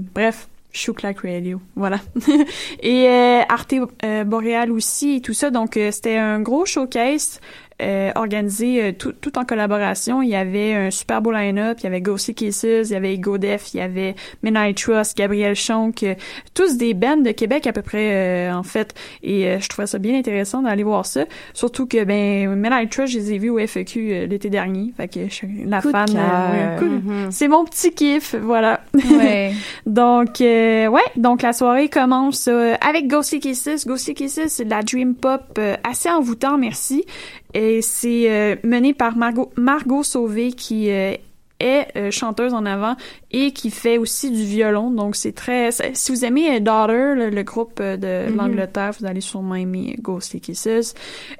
bref. 0.72 0.78
Chouclac 0.78 1.20
Radio, 1.22 1.62
voilà. 1.76 2.00
et 2.82 3.08
euh, 3.08 3.42
Arte 3.50 3.74
euh, 4.04 4.24
Boréal 4.24 4.72
aussi 4.72 5.16
et 5.16 5.22
tout 5.22 5.34
ça. 5.34 5.50
Donc, 5.50 5.78
euh, 5.78 5.92
c'était 5.92 6.18
un 6.18 6.40
gros 6.40 6.66
showcase 6.66 7.40
euh, 7.82 8.12
organisé 8.16 8.84
euh, 8.84 8.92
tout, 8.92 9.14
tout 9.14 9.38
en 9.38 9.46
collaboration. 9.46 10.22
Il 10.22 10.30
y 10.30 10.36
avait 10.36 10.74
un 10.74 10.92
super 10.92 11.22
beau 11.22 11.32
line-up. 11.32 11.78
Il 11.80 11.84
y 11.84 11.88
avait 11.88 12.02
Ghostly 12.02 12.34
Kisses, 12.34 12.64
il 12.64 12.92
y 12.92 12.96
avait 12.96 13.14
Ego 13.14 13.38
Def, 13.38 13.74
il 13.74 13.78
y 13.78 13.82
avait 13.82 14.16
Midnight 14.44 14.78
Trust, 14.78 15.18
Gabriel 15.18 15.56
Chonk, 15.56 16.04
euh, 16.04 16.16
tous 16.54 16.78
des 16.78 16.94
bands 16.94 17.18
de 17.18 17.32
Québec 17.32 17.68
à 17.68 17.74
peu 17.74 17.82
près, 17.82 18.50
euh, 18.50 18.54
en 18.54 18.64
fait. 18.64 18.94
Et 19.24 19.48
euh, 19.48 19.60
je 19.60 19.68
trouvais 19.70 19.88
ça 19.88 20.00
bien 20.00 20.18
intéressant 20.18 20.62
d'aller 20.62 20.84
voir 20.84 21.06
ça. 21.06 21.26
Surtout 21.54 21.86
que, 21.88 22.04
ben, 22.04 22.50
Midnight 22.56 22.90
Trust, 22.92 23.14
je 23.14 23.20
les 23.20 23.34
ai 23.34 23.38
vus 23.38 23.50
au 23.50 23.60
FEQ 23.60 24.12
euh, 24.12 24.26
l'été 24.26 24.50
dernier. 24.50 24.94
Fait 24.98 25.08
que 25.08 25.28
je 25.28 25.34
suis 25.34 25.64
la 25.66 25.82
Coup 25.82 25.92
fan. 25.92 26.10
ouais, 26.12 26.88
Mhm. 26.88 27.32
C'est 27.32 27.48
mon 27.48 27.64
petit 27.66 27.92
kiff, 27.92 28.36
voilà. 28.36 28.82
Ouais. 28.94 29.54
Donc, 29.86 30.42
euh, 30.42 30.88
ouais, 30.88 31.02
donc 31.16 31.42
la 31.42 31.54
soirée 31.54 31.90
commence 31.90 32.48
euh, 32.48 32.76
avec 32.82 33.08
Ghostly 33.08 33.40
Kisses. 33.40 33.86
Ghostly 33.86 34.14
Kisses, 34.14 34.48
c'est 34.48 34.66
de 34.66 34.70
la 34.70 34.82
dream 34.82 35.16
pop 35.16 35.42
euh, 35.58 35.76
assez 35.84 36.10
envoûtant, 36.10 36.58
merci. 36.58 37.06
Et 37.54 37.82
c'est 37.82 38.30
euh, 38.32 38.56
mené 38.64 38.94
par 38.94 39.16
Margot, 39.16 39.52
Margot 39.56 40.04
Sauvé 40.04 40.52
qui 40.52 40.92
euh, 40.92 41.16
est 41.60 41.88
euh, 41.96 42.12
chanteuse 42.12 42.54
en 42.54 42.66
avant 42.66 42.96
et 43.32 43.52
qui 43.52 43.72
fait 43.72 43.98
aussi 43.98 44.32
du 44.32 44.44
violon. 44.44 44.92
Donc, 44.92 45.16
c'est 45.16 45.34
très... 45.34 45.70
Si 45.72 46.12
vous 46.12 46.24
aimez 46.26 46.56
euh, 46.56 46.60
Daughter, 46.60 47.14
le, 47.16 47.30
le 47.30 47.44
groupe 47.44 47.80
euh, 47.80 47.98
de 47.98 48.30
Mhm. 48.32 48.36
l'Angleterre, 48.38 48.92
vous 49.00 49.06
allez 49.06 49.22
sûrement 49.22 49.56
aimer 49.56 49.96
Ghostly 50.00 50.40
Kisses. 50.42 50.94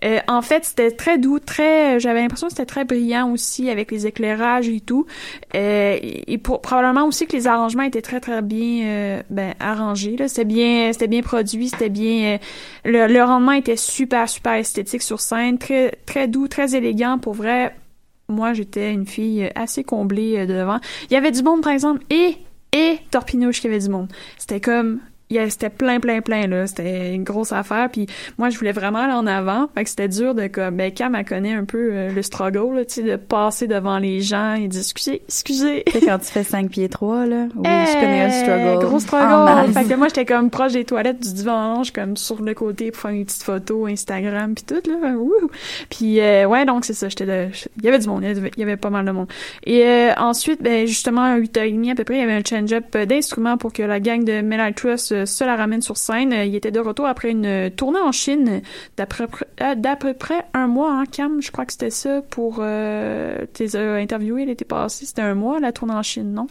Euh, 0.04 0.20
en 0.28 0.42
fait, 0.42 0.66
c'était 0.66 0.92
très 0.92 1.18
doux, 1.18 1.40
très... 1.40 2.00
J'avais 2.00 2.22
l'impression 2.22 2.48
que 2.48 2.54
c'était 2.54 2.66
très 2.66 2.86
brillant 2.86 3.32
aussi 3.32 3.70
avec 3.70 3.92
les 3.92 4.06
éclairages 4.08 4.70
et 4.70 4.80
tout. 4.82 5.06
Euh, 5.56 5.98
et 6.02 6.38
pour, 6.38 6.62
probablement 6.62 7.06
aussi 7.06 7.26
que 7.28 7.36
les 7.36 7.48
arrangements 7.48 7.84
étaient 7.84 8.02
très 8.02 8.20
très 8.20 8.42
bien 8.42 8.86
euh, 8.86 9.22
ben, 9.30 9.54
arrangés. 9.60 10.16
Là. 10.18 10.28
C'était 10.28 10.46
bien, 10.46 10.92
c'était 10.94 11.08
bien 11.08 11.22
produit, 11.22 11.70
c'était 11.70 11.90
bien. 11.90 12.36
euh, 12.36 12.38
le, 12.86 13.08
le 13.14 13.24
rendement 13.24 13.54
était 13.54 13.76
super 13.78 14.28
super 14.30 14.54
esthétique 14.54 15.02
sur 15.02 15.20
scène, 15.20 15.58
très 15.58 15.92
très 16.06 16.28
doux, 16.28 16.48
très 16.48 16.76
élégant. 16.76 17.18
Pour 17.18 17.34
vrai, 17.34 17.76
moi 18.30 18.54
j'étais 18.54 18.92
une 18.92 19.06
fille 19.06 19.50
assez 19.56 19.84
comblée 19.84 20.38
euh, 20.38 20.46
devant. 20.46 20.80
Il 21.10 21.14
y 21.14 21.18
avait 21.18 21.32
du 21.32 21.44
monde 21.44 21.62
par 21.62 21.74
exemple 21.74 22.04
et 22.10 22.38
et 22.74 23.00
Torpinouche 23.12 23.62
qui 23.62 23.68
avait 23.68 23.80
du 23.80 23.90
monde. 23.90 24.12
C'était 24.38 24.62
comme 24.62 25.00
c'était 25.30 25.70
plein 25.70 26.00
plein 26.00 26.22
plein 26.22 26.48
là 26.48 26.68
c'était 26.68 27.14
une 27.14 27.24
grosse 27.24 27.52
affaire 27.52 27.90
puis 27.92 28.08
moi 28.38 28.50
je 28.50 28.58
voulais 28.58 28.72
vraiment 28.72 29.00
aller 29.00 29.14
en 29.14 29.28
avant 29.28 29.68
fait 29.76 29.84
que 29.84 29.90
c'était 29.90 30.08
dur 30.08 30.34
de 30.36 30.48
comme 30.48 30.76
ben 30.78 30.92
Cam 30.92 31.16
elle 31.16 31.26
connaît 31.26 31.54
un 31.54 31.66
peu 31.66 31.90
euh, 31.92 32.12
le 32.14 32.22
struggle 32.22 32.76
là, 32.78 32.86
tu 32.86 32.96
sais 32.96 33.04
de 33.04 33.16
passer 33.16 33.68
devant 33.68 33.98
les 34.00 34.22
gens 34.22 34.54
et 34.56 34.68
dire 34.68 34.80
excusez 34.82 35.84
Tu 35.86 36.00
sais, 36.00 36.06
quand 36.06 36.20
tu 36.20 36.26
fais 36.26 36.44
5 36.44 36.70
pieds 36.70 36.90
3, 36.90 37.26
là. 37.26 37.48
Oui, 37.56 37.64
je 37.64 37.94
connais 37.94 38.26
le 38.28 38.32
struggle. 38.32 38.86
Gros 38.86 38.96
En 38.96 39.00
struggle. 39.00 39.28
masse. 39.28 39.72
fait 39.74 39.94
que 39.94 39.98
moi, 39.98 40.08
j'étais 40.08 40.26
comme 40.26 40.50
proche 40.50 40.74
des 40.74 40.86
toilettes 40.86 41.20
du 41.20 41.34
divan 41.34 41.72
orange, 41.74 41.92
comme 41.92 42.16
sur 42.18 42.42
le 42.42 42.54
côté 42.54 42.92
pour 42.92 43.02
faire 43.02 43.12
une 43.12 43.26
petite 43.26 43.44
photo 43.44 43.86
Instagram 43.88 44.54
puis 44.56 44.64
tout, 44.66 44.90
là. 44.90 45.12
Wouhou. 45.16 45.50
Puis, 45.90 46.20
euh, 46.20 46.46
ouais, 46.46 46.66
donc 46.66 46.86
c'est 46.86 46.94
ça. 46.94 47.10
J'étais 47.10 47.26
de- 47.26 47.48
Il 47.78 47.86
y 47.86 47.88
avait 47.90 48.00
du 48.00 48.08
monde. 48.08 48.24
Il 48.24 48.28
y 48.28 48.32
avait, 48.32 48.52
il 48.56 48.60
y 48.60 48.64
avait 48.64 48.78
pas 48.78 48.90
mal 48.90 49.06
de 49.06 49.12
monde. 49.12 49.28
Et 49.66 49.84
euh, 49.86 50.12
ensuite, 50.18 50.62
ben, 50.62 50.88
justement, 50.88 51.22
à 51.24 51.38
8h30 51.38 51.92
à 51.92 51.96
peu 51.96 52.04
près, 52.04 52.16
il 52.16 52.20
y 52.20 52.24
avait 52.24 52.34
un 52.34 52.42
change-up 52.48 52.86
euh, 52.96 53.06
d'instruments 53.06 53.58
pour 53.58 53.74
que 53.74 53.84
la 53.84 54.00
gang 54.00 54.24
de 54.24 54.42
Metal 54.42 54.74
Trust 54.74 55.17
se 55.26 55.44
la 55.44 55.56
ramène 55.56 55.82
sur 55.82 55.98
scène. 55.98 56.34
Euh, 56.34 56.46
Il 56.46 56.56
était 56.56 56.72
de 56.72 56.80
retour 56.80 57.06
après 57.06 57.32
une 57.32 57.46
euh, 57.46 57.70
tournée 57.70 58.00
en 58.00 58.12
Chine 58.12 58.62
euh, 59.00 59.76
d'à 59.76 59.96
peu 59.96 60.14
près 60.14 60.46
un 60.54 60.68
mois, 60.68 60.92
hein, 60.92 61.06
Cam. 61.12 61.42
Je 61.42 61.52
crois 61.52 61.66
que 61.66 61.72
c'était 61.72 61.90
ça 61.90 62.22
pour... 62.22 62.58
Euh, 62.60 63.46
tes 63.54 63.76
interviewé 63.76 64.46
l'été 64.46 64.66
passé. 64.66 65.06
C'était 65.06 65.22
un 65.22 65.36
mois, 65.36 65.60
la 65.60 65.72
tournée 65.72 65.94
en 65.94 66.04
Chine, 66.04 66.34
non? 66.34 66.48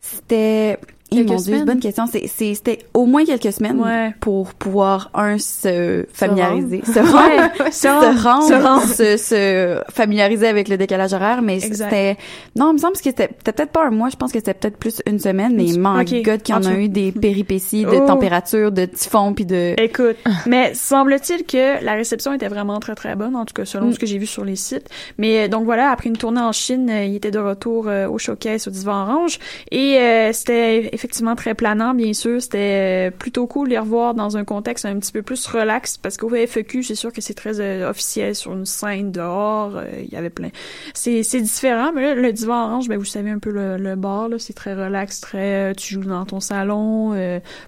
C'était 0.00 0.78
Quelques 1.14 1.28
mon 1.30 1.36
Dieu, 1.36 1.64
bonne 1.64 1.80
question. 1.80 2.04
C'était 2.06 2.78
au 2.94 3.06
moins 3.06 3.24
quelques 3.24 3.52
semaines 3.52 3.80
Ouais. 3.80 4.14
pour 4.20 4.54
pouvoir, 4.54 5.10
un, 5.14 5.38
se 5.38 6.04
familiariser, 6.12 6.82
se 6.84 6.98
rendre. 6.98 7.72
se 7.72 8.22
rendre. 8.22 8.48
Se 8.48 8.54
rendre. 8.54 8.86
se, 8.86 9.16
se 9.16 9.80
familiariser 9.92 10.46
avec 10.46 10.68
le 10.68 10.76
décalage 10.76 11.12
horaire, 11.12 11.42
mais 11.42 11.60
c'était, 11.60 12.16
non, 12.56 12.70
il 12.70 12.74
me 12.74 12.78
semble 12.78 12.94
que 12.94 13.00
c'était, 13.02 13.28
peut-être 13.28 13.70
pas 13.72 13.86
un 13.86 13.90
mois, 13.90 14.08
je 14.10 14.16
pense 14.16 14.32
que 14.32 14.38
c'était 14.38 14.54
peut-être 14.54 14.76
plus 14.76 15.00
une 15.06 15.18
semaine, 15.18 15.54
mais 15.56 15.72
Une- 15.74 15.80
my 15.80 16.00
ok. 16.02 16.22
God 16.24 16.42
qu'il 16.42 16.54
y 16.54 16.58
en 16.58 16.62
En 16.62 16.66
a 16.66 16.74
eu 16.74 16.88
des 16.88 17.12
péripéties 17.12 17.84
de 17.84 17.96
Oh. 18.02 18.06
température, 18.06 18.70
de 18.72 18.84
typhon, 18.84 19.34
puis 19.34 19.44
de... 19.46 19.74
Écoute, 19.78 20.16
mais 20.46 20.74
semble-t-il 20.74 21.44
que 21.44 21.84
la 21.84 21.92
réception 21.94 22.32
était 22.32 22.48
vraiment 22.48 22.78
très 22.80 22.94
très 22.94 23.14
bonne, 23.16 23.34
en 23.36 23.44
tout 23.44 23.54
cas 23.54 23.64
selon 23.64 23.86
Mm. 23.88 23.92
ce 23.94 23.98
que 23.98 24.06
j'ai 24.06 24.18
vu 24.18 24.26
sur 24.26 24.44
les 24.44 24.56
sites. 24.56 24.88
Mais 25.18 25.44
euh, 25.44 25.48
donc 25.48 25.64
voilà, 25.64 25.90
après 25.90 26.08
une 26.08 26.16
tournée 26.16 26.40
en 26.40 26.52
Chine, 26.52 26.88
euh, 26.90 27.04
il 27.04 27.16
était 27.16 27.30
de 27.30 27.38
retour 27.38 27.86
euh, 27.88 28.08
au 28.08 28.18
showcase 28.18 28.66
au 28.68 28.70
Divan 28.70 29.02
Orange 29.02 29.38
et 29.70 29.96
euh, 29.98 30.32
c'était 30.32 30.90
effectivement 31.02 31.34
très 31.34 31.54
planant, 31.54 31.94
bien 31.94 32.12
sûr. 32.12 32.40
C'était 32.40 33.08
euh, 33.08 33.10
plutôt 33.10 33.48
cool 33.48 33.66
de 33.66 33.72
les 33.72 33.78
revoir 33.78 34.14
dans 34.14 34.36
un 34.36 34.44
contexte 34.44 34.84
un 34.84 34.96
petit 35.00 35.10
peu 35.10 35.22
plus 35.22 35.44
relax 35.48 35.96
parce 35.96 36.16
qu'au 36.16 36.30
FEQ, 36.30 36.84
c'est 36.84 36.94
sûr 36.94 37.12
que 37.12 37.20
c'est 37.20 37.34
très 37.34 37.60
euh, 37.60 37.90
officiel 37.90 38.36
sur 38.36 38.52
une 38.52 38.66
scène 38.66 39.10
dehors. 39.10 39.76
euh, 39.76 39.86
Il 40.00 40.12
y 40.12 40.16
avait 40.16 40.30
plein. 40.30 40.50
C'est 40.94 41.22
différent, 41.40 41.90
mais 41.92 42.14
le 42.14 42.32
Divan 42.32 42.66
Orange, 42.66 42.88
ben 42.88 42.98
vous 42.98 43.04
savez 43.04 43.30
un 43.30 43.40
peu 43.40 43.50
le, 43.50 43.76
le 43.78 43.96
bar 43.96 44.28
c'est 44.38 44.52
très 44.52 44.74
relax, 44.74 45.20
très 45.20 45.74
tu 45.74 45.94
joues 45.94 46.04
dans 46.04 46.24
ton 46.24 46.38
salon, 46.38 47.12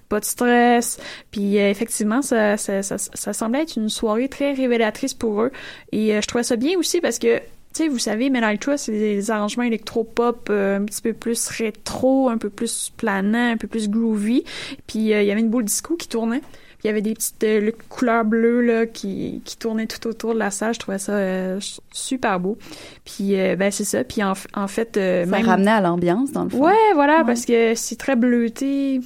pas 0.07 0.19
de 0.21 0.25
stress. 0.25 0.97
Puis 1.31 1.57
effectivement, 1.57 2.21
ça, 2.21 2.55
ça, 2.55 2.81
ça, 2.83 2.97
ça 2.97 3.33
semblait 3.33 3.63
être 3.63 3.75
une 3.75 3.89
soirée 3.89 4.29
très 4.29 4.53
révélatrice 4.53 5.13
pour 5.13 5.41
eux. 5.41 5.51
Et 5.91 6.21
je 6.21 6.27
trouvais 6.27 6.43
ça 6.43 6.55
bien 6.55 6.77
aussi 6.77 7.01
parce 7.01 7.19
que, 7.19 7.41
sais, 7.75 7.87
vous 7.87 7.99
savez, 7.99 8.29
Metal 8.29 8.57
Trust, 8.59 8.85
c'est 8.85 8.91
des 8.91 9.31
arrangements 9.31 9.63
électro-pop 9.63 10.47
euh, 10.49 10.77
un 10.79 10.83
petit 10.83 11.01
peu 11.01 11.13
plus 11.13 11.47
rétro, 11.49 12.29
un 12.29 12.37
peu 12.37 12.49
plus 12.49 12.91
planant, 12.97 13.51
un 13.51 13.57
peu 13.57 13.67
plus 13.67 13.89
groovy. 13.89 14.43
Puis 14.87 15.13
euh, 15.13 15.21
il 15.21 15.27
y 15.27 15.31
avait 15.31 15.41
une 15.41 15.49
boule 15.49 15.65
disco 15.65 15.95
qui 15.95 16.07
tournait. 16.07 16.39
Puis 16.39 16.83
il 16.83 16.87
y 16.87 16.89
avait 16.89 17.01
des 17.01 17.13
petites 17.13 17.43
euh, 17.43 17.61
le- 17.61 17.75
couleurs 17.89 18.25
bleues 18.25 18.61
là, 18.61 18.85
qui, 18.85 19.41
qui 19.45 19.57
tournaient 19.57 19.87
tout 19.87 20.05
autour 20.07 20.33
de 20.33 20.39
la 20.39 20.51
salle. 20.51 20.73
Je 20.73 20.79
trouvais 20.79 20.99
ça 20.99 21.13
euh, 21.13 21.59
super 21.91 22.39
beau. 22.39 22.57
Puis 23.05 23.39
euh, 23.39 23.55
ben 23.55 23.71
c'est 23.71 23.85
ça. 23.85 24.03
Puis 24.03 24.23
en, 24.23 24.33
en 24.55 24.67
fait... 24.67 24.97
euh, 24.97 25.23
Ça 25.25 25.31
même- 25.31 25.45
ramenait 25.45 25.71
à 25.71 25.81
l'ambiance, 25.81 26.31
dans 26.31 26.43
le 26.43 26.49
fond. 26.49 26.65
Ouais, 26.65 26.93
voilà, 26.93 27.23
parce 27.25 27.45
que 27.45 27.73
c'est 27.75 27.95
très 27.97 28.15
bleuté. 28.15 28.99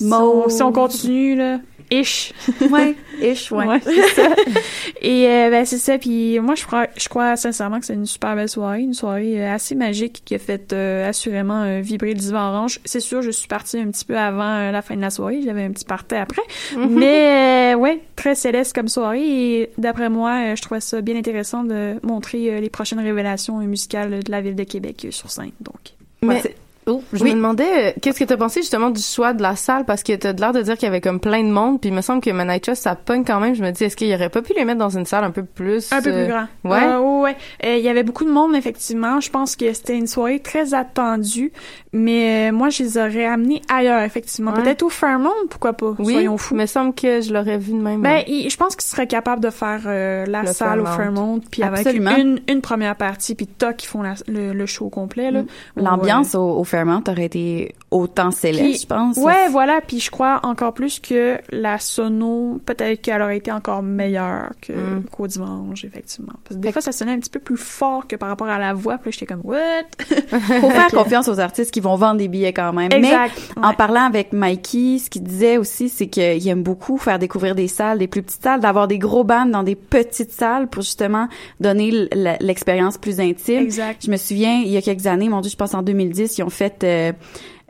Si 0.00 0.06
Mauve. 0.06 0.44
on, 0.46 0.48
si 0.48 0.62
on 0.62 0.72
continue, 0.72 1.36
là, 1.36 1.60
ish. 1.90 2.32
Ouais, 2.70 2.94
ish, 3.22 3.50
ouais. 3.52 3.80
c'est 3.82 4.08
ça. 4.14 4.28
Et 5.02 5.26
euh, 5.28 5.50
ben 5.50 5.64
c'est 5.64 5.78
ça. 5.78 5.98
Puis 5.98 6.38
moi, 6.40 6.54
je 6.54 6.64
crois, 6.64 6.86
je 6.96 7.08
crois 7.08 7.36
sincèrement 7.36 7.80
que 7.80 7.86
c'est 7.86 7.94
une 7.94 8.06
super 8.06 8.34
belle 8.36 8.48
soirée, 8.48 8.80
une 8.80 8.94
soirée 8.94 9.40
euh, 9.42 9.54
assez 9.54 9.74
magique 9.74 10.22
qui 10.24 10.34
a 10.34 10.38
fait 10.38 10.72
euh, 10.72 11.08
assurément 11.08 11.62
euh, 11.62 11.80
vibrer 11.80 12.14
le 12.14 12.20
divan 12.20 12.48
orange. 12.50 12.80
C'est 12.84 13.00
sûr, 13.00 13.22
je 13.22 13.30
suis 13.30 13.48
partie 13.48 13.78
un 13.78 13.90
petit 13.90 14.04
peu 14.04 14.16
avant 14.18 14.42
euh, 14.56 14.70
la 14.72 14.82
fin 14.82 14.94
de 14.96 15.00
la 15.00 15.10
soirée. 15.10 15.40
J'avais 15.44 15.64
un 15.64 15.70
petit 15.72 15.84
party 15.84 16.14
après, 16.16 16.42
mais 16.76 17.74
euh, 17.74 17.78
ouais, 17.78 18.00
très 18.16 18.34
céleste 18.34 18.74
comme 18.74 18.88
soirée. 18.88 19.20
Et 19.60 19.70
d'après 19.78 20.08
moi, 20.08 20.30
euh, 20.52 20.56
je 20.56 20.62
trouvais 20.62 20.80
ça 20.80 21.00
bien 21.00 21.16
intéressant 21.16 21.64
de 21.64 21.94
montrer 22.02 22.54
euh, 22.54 22.60
les 22.60 22.70
prochaines 22.70 23.00
révélations 23.00 23.58
musicales 23.58 24.22
de 24.22 24.30
la 24.30 24.40
ville 24.40 24.54
de 24.56 24.64
Québec 24.64 25.04
euh, 25.06 25.10
sur 25.10 25.30
scène. 25.30 25.52
Donc. 25.60 25.76
Mais 26.22 26.40
c'est- 26.42 26.54
oh, 26.90 27.02
je 27.12 27.22
Oui. 27.22 27.30
me 27.30 27.36
demandais, 27.36 27.88
euh, 27.88 27.92
qu'est-ce 28.02 28.18
que 28.18 28.24
t'as 28.24 28.36
pensé 28.36 28.60
justement 28.60 28.90
du 28.90 29.00
choix 29.02 29.32
de 29.32 29.42
la 29.42 29.56
salle? 29.56 29.84
Parce 29.84 30.02
que 30.02 30.14
t'as 30.14 30.32
l'air 30.32 30.52
de 30.52 30.62
dire 30.62 30.74
qu'il 30.76 30.86
y 30.86 30.88
avait 30.88 31.00
comme 31.00 31.20
plein 31.20 31.42
de 31.42 31.50
monde, 31.50 31.80
puis 31.80 31.90
il 31.90 31.94
me 31.94 32.00
semble 32.02 32.20
que 32.20 32.30
Trust 32.58 32.82
ça 32.82 32.94
pogne 32.96 33.24
quand 33.24 33.40
même. 33.40 33.54
Je 33.54 33.62
me 33.62 33.70
dis, 33.70 33.84
est-ce 33.84 33.96
qu'il 33.96 34.12
aurait 34.14 34.28
pas 34.28 34.42
pu 34.42 34.52
les 34.56 34.64
mettre 34.64 34.78
dans 34.78 34.90
une 34.90 35.06
salle 35.06 35.24
un 35.24 35.30
peu 35.30 35.42
plus 35.44 35.92
Un 35.92 36.02
peu 36.02 36.10
euh, 36.10 36.24
plus 36.24 36.32
grand. 36.32 36.46
Ouais? 36.64 36.84
Euh, 36.84 36.98
ouais, 36.98 37.20
ouais. 37.22 37.36
Euh, 37.64 37.76
Il 37.78 37.84
y 37.84 37.88
avait 37.88 38.02
beaucoup 38.02 38.24
de 38.24 38.30
monde, 38.30 38.54
effectivement. 38.56 39.20
Je 39.20 39.30
pense 39.30 39.56
que 39.56 39.72
c'était 39.72 39.96
une 39.96 40.06
soirée 40.06 40.40
très 40.40 40.74
attendue, 40.74 41.52
mais 41.92 42.50
euh, 42.50 42.52
moi, 42.52 42.70
je 42.70 42.82
les 42.82 42.98
aurais 42.98 43.24
amenés 43.26 43.62
ailleurs, 43.68 44.02
effectivement. 44.02 44.52
Ouais. 44.52 44.62
Peut-être 44.62 44.82
au 44.82 44.88
Fairmont, 44.88 45.30
pourquoi 45.48 45.72
pas? 45.74 45.94
Oui, 45.98 46.12
Soyons 46.14 46.36
fous. 46.38 46.54
me 46.54 46.66
semble 46.66 46.94
que 46.94 47.20
je 47.20 47.32
l'aurais 47.32 47.58
vu 47.58 47.72
de 47.72 47.78
même. 47.82 48.02
Ben, 48.02 48.22
il- 48.26 48.50
je 48.50 48.56
pense 48.56 48.74
qu'ils 48.76 48.88
seraient 48.88 49.06
capables 49.06 49.42
de 49.42 49.50
faire 49.50 49.82
euh, 49.86 50.24
la 50.26 50.42
Le 50.42 50.48
salle 50.52 50.80
au 50.80 50.86
Fairmont. 50.86 51.40
Puis 51.50 51.62
avec 51.62 51.80
Absolument. 51.86 52.16
une, 52.16 52.40
une 52.48 52.60
première 52.60 52.96
partie, 52.96 53.34
puis 53.34 53.46
toc, 53.46 53.82
ils 53.82 53.86
font 53.86 54.02
la- 54.02 54.14
le, 54.28 54.52
le 54.52 54.66
show 54.66 54.88
complet, 54.88 55.30
là. 55.30 55.42
L'ambiance 55.76 56.34
au, 56.34 56.40
au 56.58 56.64
Fairmont 56.64 56.79
aurait 57.10 57.26
été 57.26 57.74
autant 57.90 58.30
céleste, 58.30 58.82
je 58.82 58.86
pense. 58.86 59.16
Ouais, 59.16 59.48
voilà. 59.50 59.80
Puis 59.86 59.98
je 60.00 60.10
crois 60.10 60.40
encore 60.44 60.72
plus 60.74 61.00
que 61.00 61.38
la 61.50 61.78
sono, 61.78 62.60
peut-être 62.64 63.00
qu'elle 63.00 63.20
aurait 63.20 63.38
été 63.38 63.50
encore 63.50 63.82
meilleure 63.82 64.50
que 64.62 64.72
Mm. 64.72 65.04
qu'au 65.10 65.26
dimanche, 65.26 65.84
effectivement. 65.84 66.34
Parce 66.44 66.56
que 66.56 66.60
des 66.62 66.72
fois, 66.72 66.80
ça 66.82 66.92
sonnait 66.92 67.12
un 67.12 67.18
petit 67.18 67.30
peu 67.30 67.40
plus 67.40 67.56
fort 67.56 68.06
que 68.06 68.16
par 68.16 68.28
rapport 68.28 68.48
à 68.48 68.58
la 68.58 68.74
voix. 68.74 68.98
Puis 68.98 69.12
j'étais 69.12 69.26
comme, 69.26 69.40
what? 69.42 69.58
Faut 70.60 70.70
faire 70.70 70.88
confiance 70.92 71.28
aux 71.28 71.40
artistes 71.40 71.72
qui 71.72 71.80
vont 71.80 71.96
vendre 71.96 72.18
des 72.18 72.28
billets 72.28 72.52
quand 72.52 72.72
même. 72.72 72.92
Exact, 72.92 73.34
Mais 73.56 73.66
en 73.66 73.74
parlant 73.74 74.02
avec 74.06 74.32
Mikey, 74.32 74.98
ce 74.98 75.10
qu'il 75.10 75.22
disait 75.24 75.56
aussi, 75.56 75.88
c'est 75.88 76.06
qu'il 76.06 76.46
aime 76.48 76.62
beaucoup 76.62 76.96
faire 76.96 77.18
découvrir 77.18 77.54
des 77.54 77.68
salles, 77.68 77.98
des 77.98 78.06
plus 78.06 78.22
petites 78.22 78.42
salles, 78.42 78.60
d'avoir 78.60 78.86
des 78.88 78.98
gros 78.98 79.24
bands 79.24 79.46
dans 79.46 79.62
des 79.64 79.74
petites 79.74 80.32
salles 80.32 80.68
pour 80.68 80.82
justement 80.82 81.28
donner 81.58 82.08
l'expérience 82.40 82.98
plus 82.98 83.20
intime. 83.20 83.62
Exact. 83.62 84.04
Je 84.04 84.10
me 84.10 84.16
souviens, 84.16 84.60
il 84.64 84.68
y 84.70 84.76
a 84.76 84.82
quelques 84.82 85.06
années, 85.06 85.28
mon 85.28 85.40
Dieu, 85.40 85.50
je 85.50 85.56
pense 85.56 85.74
en 85.74 85.82
2010, 85.82 86.38
ils 86.38 86.42
ont 86.42 86.50
fait 86.50 86.84
euh, 86.84 87.12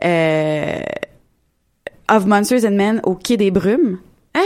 euh, 0.03 0.79
Of 2.09 2.25
Monsters 2.25 2.65
and 2.65 2.71
Men 2.75 2.99
au 3.03 3.15
Quai 3.15 3.37
des 3.37 3.51
Brumes. 3.51 3.99
Hein? 4.35 4.41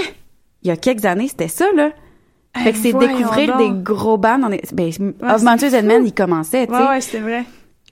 Il 0.64 0.68
y 0.70 0.72
a 0.72 0.78
quelques 0.78 1.06
années, 1.06 1.28
c'était 1.28 1.48
ça, 1.48 1.66
là. 1.76 1.92
Fait 2.58 2.72
que 2.72 2.78
c'est 2.78 2.94
découvrir 2.94 3.58
donc. 3.58 3.76
des 3.78 3.84
gros 3.84 4.18
bands 4.18 4.38
dans 4.40 4.50
des, 4.50 4.62
ben, 4.74 4.90
Of 5.22 5.44
Monsters 5.44 5.74
and. 5.74 5.84
Men, 5.86 6.06
il 6.06 6.14
commençait, 6.14 6.68
tu 6.68 6.74
sais. 6.74 6.80
Ouais, 6.82 6.88
ouais, 6.88 7.02
c'était 7.02 7.20
vrai. 7.20 7.44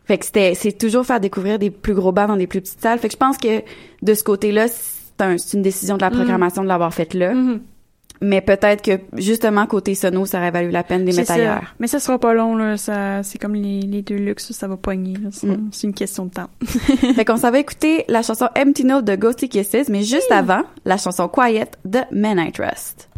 Fait 0.05 0.17
que 0.17 0.25
c'était, 0.25 0.53
c'est 0.55 0.71
toujours 0.73 1.05
faire 1.05 1.19
découvrir 1.19 1.59
des 1.59 1.69
plus 1.69 1.93
gros 1.93 2.11
bands 2.11 2.27
dans 2.27 2.35
des 2.37 2.47
plus 2.47 2.61
petites 2.61 2.81
salles. 2.81 2.99
Fait 2.99 3.07
que 3.07 3.13
je 3.13 3.17
pense 3.17 3.37
que 3.37 3.61
de 4.01 4.13
ce 4.13 4.23
côté-là, 4.23 4.67
c'est, 4.67 5.21
un- 5.23 5.37
c'est 5.37 5.55
une 5.57 5.63
décision 5.63 5.95
de 5.97 6.01
la 6.01 6.09
Mhm. 6.09 6.15
programmation 6.17 6.61
de 6.63 6.67
l'avoir 6.67 6.93
faite 6.93 7.13
là. 7.13 7.33
Mais 8.23 8.41
peut-être 8.41 8.81
que 8.81 8.99
justement 9.17 9.65
côté 9.67 9.95
sono, 9.95 10.25
ça 10.25 10.37
aurait 10.39 10.51
valu 10.51 10.71
la 10.71 10.83
peine 10.83 11.01
de 11.05 11.11
les 11.11 11.17
mettre 11.17 11.31
ailleurs. 11.31 11.75
Mais 11.79 11.87
ça 11.87 11.99
sera 11.99 12.17
pas 12.17 12.33
long, 12.33 12.55
là. 12.55 12.77
Ça, 12.77 13.21
c'est 13.23 13.37
comme 13.37 13.53
les, 13.53 13.81
les 13.81 14.01
deux 14.01 14.15
luxe, 14.15 14.51
ça 14.51 14.67
va. 14.67 14.77
C'est 15.31 15.47
Mm. 15.47 15.69
c'est 15.71 15.87
une 15.87 15.93
question 15.93 16.25
de 16.25 16.31
temps. 16.31 16.49
fait 17.15 17.25
qu'on 17.25 17.37
va 17.51 17.59
écouter 17.59 18.05
la 18.07 18.21
chanson 18.21 18.47
Empty 18.57 18.85
Note 18.85 19.05
de 19.05 19.15
Ghosty 19.15 19.49
Kisses, 19.49 19.89
mais 19.89 20.03
juste 20.03 20.31
avant, 20.31 20.63
la 20.85 20.97
chanson 20.97 21.27
Quiet 21.27 21.71
de 21.85 21.99
Men 22.11 22.39
I 22.39 22.51
Trust. 22.51 23.09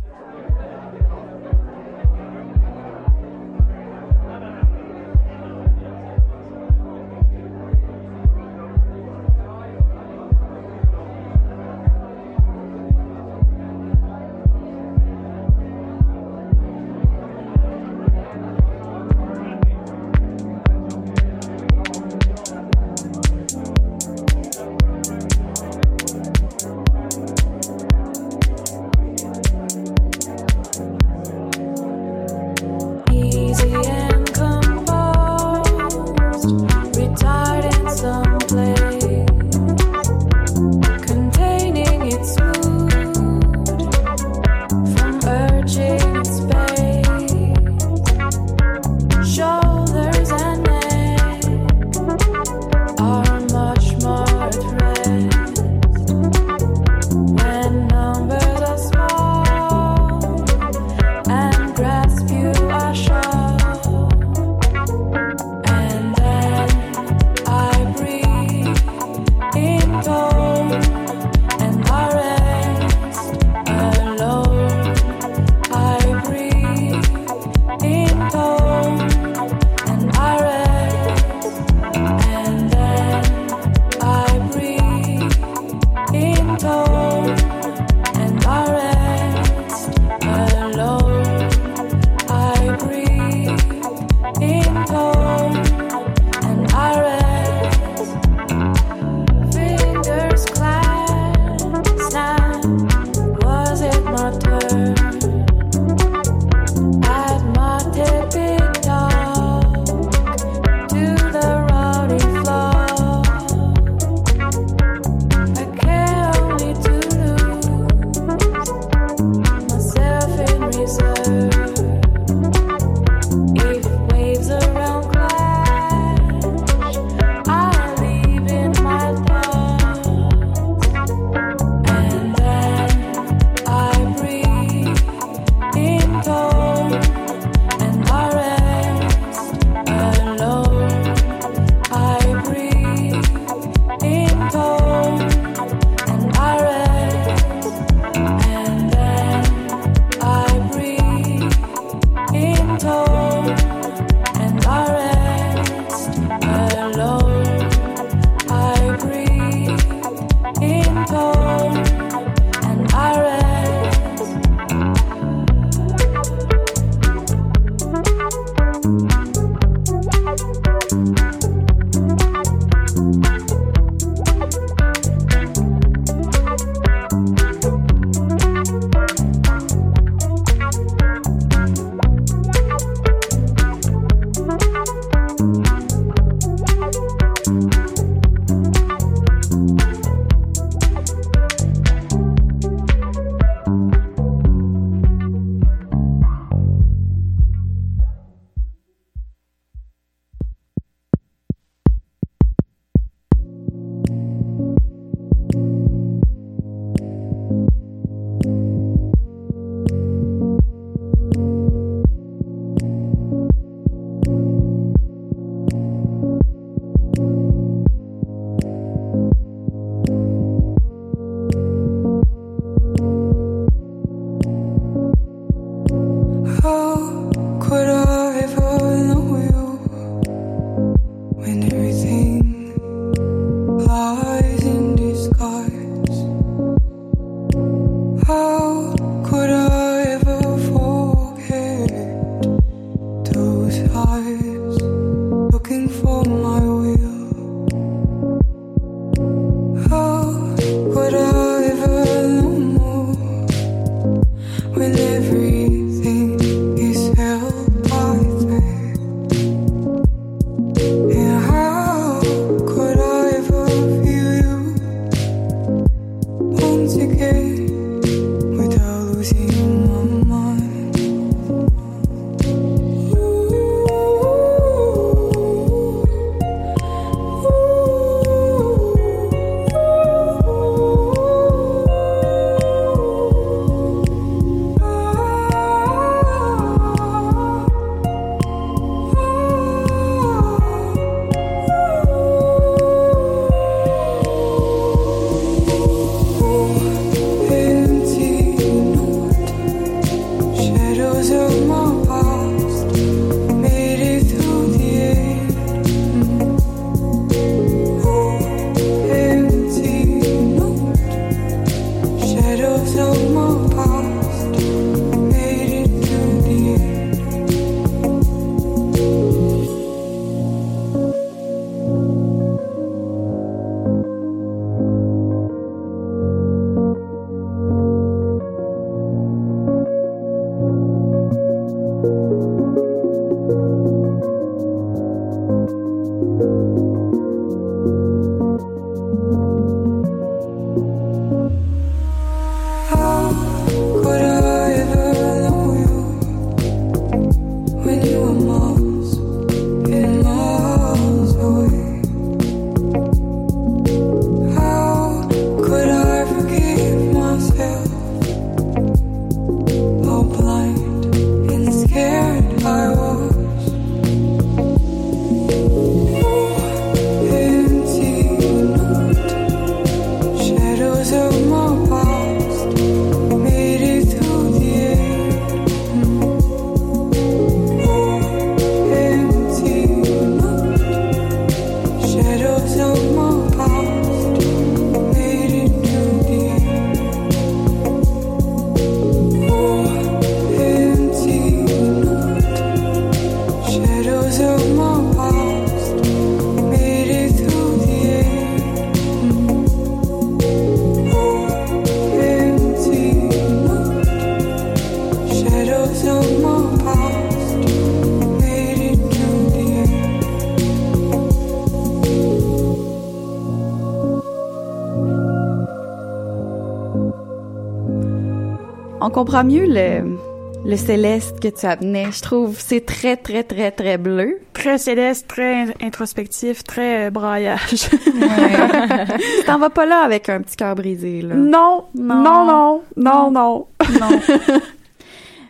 Comprend 419.15 419.45
mieux 419.45 419.65
le, 419.65 420.17
le 420.65 420.75
céleste 420.75 421.39
que 421.39 421.47
tu 421.47 421.65
amenais. 421.65 422.11
Je 422.11 422.21
trouve 422.21 422.59
c'est 422.59 422.85
très, 422.85 423.15
très, 423.15 423.43
très, 423.43 423.71
très 423.71 423.97
bleu. 423.97 424.39
Très 424.51 424.77
céleste, 424.77 425.29
très 425.29 425.67
introspectif, 425.81 426.65
très 426.65 427.07
euh, 427.07 427.11
braillage. 427.11 427.61
tu 427.89 429.45
t'en 429.45 429.57
vas 429.57 429.69
pas 429.69 429.85
là 429.85 430.01
avec 430.03 430.27
un 430.27 430.41
petit 430.41 430.57
cœur 430.57 430.75
brisé, 430.75 431.21
là. 431.21 431.33
Non, 431.33 431.85
non, 431.95 432.23
non, 432.23 432.81
non, 432.97 433.31
non. 433.31 433.67
non. 433.89 434.19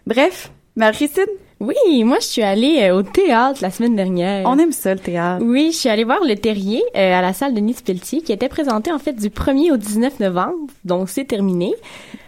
Bref, 0.05 0.51
Marie-Christine? 0.75 1.23
Oui, 1.61 2.03
moi 2.03 2.17
je 2.19 2.25
suis 2.25 2.41
allée 2.43 2.79
euh, 2.83 2.97
au 2.97 3.01
théâtre 3.01 3.59
la 3.61 3.71
semaine 3.71 3.95
dernière. 3.95 4.45
On 4.45 4.59
aime 4.59 4.73
ça, 4.73 4.93
le 4.93 4.99
théâtre. 4.99 5.43
Oui, 5.45 5.69
je 5.71 5.77
suis 5.77 5.89
allée 5.89 6.03
voir 6.03 6.19
Le 6.21 6.35
Terrier 6.35 6.83
euh, 6.97 7.13
à 7.17 7.21
la 7.21 7.31
salle 7.31 7.53
de 7.53 7.59
Nice 7.61 7.81
Pelletier 7.81 8.21
qui 8.21 8.33
était 8.33 8.49
présenté 8.49 8.91
en 8.91 8.99
fait 8.99 9.13
du 9.13 9.29
1er 9.29 9.71
au 9.71 9.77
19 9.77 10.19
novembre, 10.19 10.67
donc 10.83 11.07
c'est 11.09 11.23
terminé. 11.25 11.73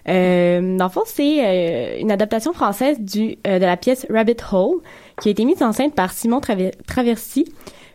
Euh, 0.07 0.77
dans 0.77 0.85
le 0.85 0.89
fond, 0.91 1.03
c'est 1.05 1.45
euh, 1.45 1.99
une 1.99 2.09
adaptation 2.11 2.53
française 2.53 2.99
du 3.01 3.37
euh, 3.45 3.59
de 3.59 3.65
la 3.65 3.75
pièce 3.75 4.05
Rabbit 4.09 4.37
Hole 4.53 4.77
qui 5.21 5.27
a 5.27 5.31
été 5.31 5.43
mise 5.43 5.61
en 5.61 5.73
scène 5.73 5.91
par 5.91 6.13
Simon 6.13 6.39
Traver- 6.39 6.71
Traversy, 6.87 7.45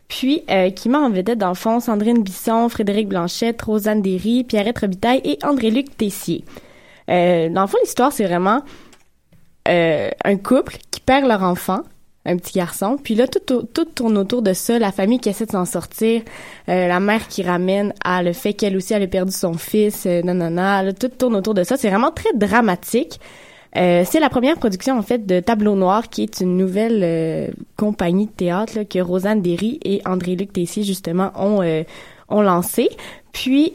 puis 0.09 0.43
euh, 0.51 0.69
qui 0.69 0.91
met 0.91 0.99
en 0.99 1.09
vedette 1.09 1.39
dans 1.39 1.49
le 1.49 1.55
fond 1.55 1.81
Sandrine 1.81 2.23
Bisson, 2.23 2.69
Frédéric 2.69 3.09
Blanchette, 3.09 3.63
Rosanne 3.63 4.03
Derry, 4.03 4.45
Pierrette 4.45 4.81
Robitaille 4.81 5.23
et 5.25 5.39
André-Luc 5.43 5.97
Tessier. 5.97 6.45
Euh, 7.09 7.49
dans 7.49 7.63
le 7.63 7.67
fond, 7.67 7.79
l'histoire, 7.83 8.13
c'est 8.13 8.25
vraiment 8.27 8.61
euh, 9.69 10.11
un 10.25 10.37
couple 10.37 10.77
qui 10.91 11.01
perd 11.01 11.27
leur 11.27 11.43
enfant, 11.43 11.83
un 12.25 12.37
petit 12.37 12.59
garçon, 12.59 12.99
puis 13.03 13.15
là, 13.15 13.27
tout, 13.27 13.63
tout 13.63 13.85
tourne 13.85 14.17
autour 14.17 14.43
de 14.43 14.53
ça, 14.53 14.79
la 14.79 14.93
famille 14.93 15.19
qui 15.19 15.29
essaie 15.29 15.47
de 15.47 15.51
s'en 15.51 15.65
sortir, 15.65 16.23
euh, 16.69 16.87
la 16.87 17.01
mère 17.01 17.27
qui 17.27 17.43
ramène 17.43 17.93
à 18.05 18.23
le 18.23 18.33
fait 18.33 18.53
qu'elle 18.53 18.77
aussi, 18.77 18.95
elle 18.95 19.03
a 19.03 19.07
perdu 19.09 19.33
son 19.33 19.55
fils, 19.55 20.07
euh, 20.07 20.23
nanana, 20.23 20.83
là, 20.85 20.93
tout 20.93 21.09
tourne 21.09 21.35
autour 21.35 21.55
de 21.55 21.65
ça. 21.65 21.77
C'est 21.77 21.89
vraiment 21.89 22.13
très 22.13 22.33
dramatique. 22.35 23.19
Euh, 23.77 24.05
c'est 24.07 24.21
la 24.21 24.29
première 24.29 24.57
production, 24.59 24.97
en 24.99 25.03
fait, 25.03 25.27
de 25.27 25.41
Tableau 25.41 25.75
Noir, 25.75 26.11
qui 26.11 26.23
est 26.23 26.41
une 26.41 26.57
nouvelle 26.57 27.53
compagnie 27.77 28.27
de 28.27 28.33
théâtre 28.33 28.83
que 28.83 28.99
Rosanne 29.01 29.41
Derry 29.41 29.81
et 29.85 30.01
André-Luc 30.05 30.53
Tessier, 30.53 30.85
justement, 30.85 31.33
ont, 31.37 31.63
euh, 31.63 31.83
ont 32.29 32.43
lancé. 32.43 32.91
Puis, 33.33 33.73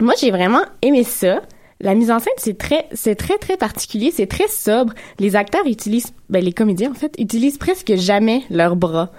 moi, 0.00 0.14
j'ai 0.18 0.30
vraiment 0.30 0.62
aimé 0.82 1.04
ça. 1.04 1.42
La 1.80 1.94
mise 1.94 2.10
en 2.10 2.18
scène, 2.18 2.32
c'est 2.38 2.56
très, 2.56 2.86
c'est 2.92 3.14
très, 3.16 3.36
très 3.38 3.56
particulier, 3.56 4.10
c'est 4.10 4.26
très 4.26 4.48
sobre. 4.48 4.94
Les 5.18 5.36
acteurs 5.36 5.66
utilisent, 5.66 6.12
ben, 6.30 6.42
les 6.42 6.52
comédiens, 6.52 6.90
en 6.90 6.94
fait, 6.94 7.14
utilisent 7.18 7.58
presque 7.58 7.94
jamais 7.96 8.42
leurs 8.50 8.76
bras. 8.76 9.10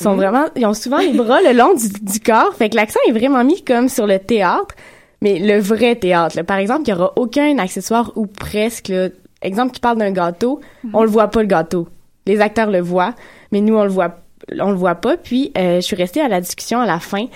Ils 0.00 0.02
sont 0.04 0.10
Mhm. 0.12 0.16
vraiment, 0.16 0.44
ils 0.56 0.66
ont 0.66 0.74
souvent 0.74 0.98
les 0.98 1.12
bras 1.12 1.40
le 1.42 1.52
long 1.52 1.74
du, 1.74 1.88
du 1.88 2.18
corps. 2.20 2.54
Fait 2.54 2.70
que 2.70 2.76
l'accent 2.76 2.98
est 3.08 3.12
vraiment 3.12 3.44
mis 3.44 3.62
comme 3.62 3.88
sur 3.88 4.06
le 4.06 4.18
théâtre, 4.18 4.74
mais 5.20 5.38
le 5.38 5.60
vrai 5.60 5.94
théâtre. 5.94 6.36
là. 6.36 6.42
Par 6.44 6.56
exemple, 6.58 6.82
il 6.86 6.90
y 6.90 6.92
aura 6.94 7.12
aucun 7.16 7.56
accessoire 7.58 8.10
ou 8.16 8.26
presque, 8.26 8.88
là. 8.88 9.08
Exemple 9.42 9.72
qui 9.72 9.80
parle 9.80 9.98
d'un 9.98 10.12
gâteau, 10.12 10.60
on 10.92 11.02
le 11.02 11.08
voit 11.10 11.26
pas 11.28 11.40
le 11.42 11.48
gâteau. 11.48 11.88
Les 12.26 12.40
acteurs 12.40 12.70
le 12.70 12.80
voient, 12.80 13.14
mais 13.50 13.60
nous, 13.60 13.76
on 13.76 13.82
le 13.82 13.90
voit, 13.90 14.18
on 14.60 14.70
le 14.70 14.76
voit 14.76 14.94
pas. 14.94 15.16
Puis, 15.16 15.50
euh, 15.58 15.76
je 15.76 15.80
suis 15.80 15.96
restée 15.96 16.20
à 16.20 16.28
la 16.28 16.40
discussion 16.40 16.80
à 16.80 16.86
la 16.86 17.00
fin. 17.00 17.26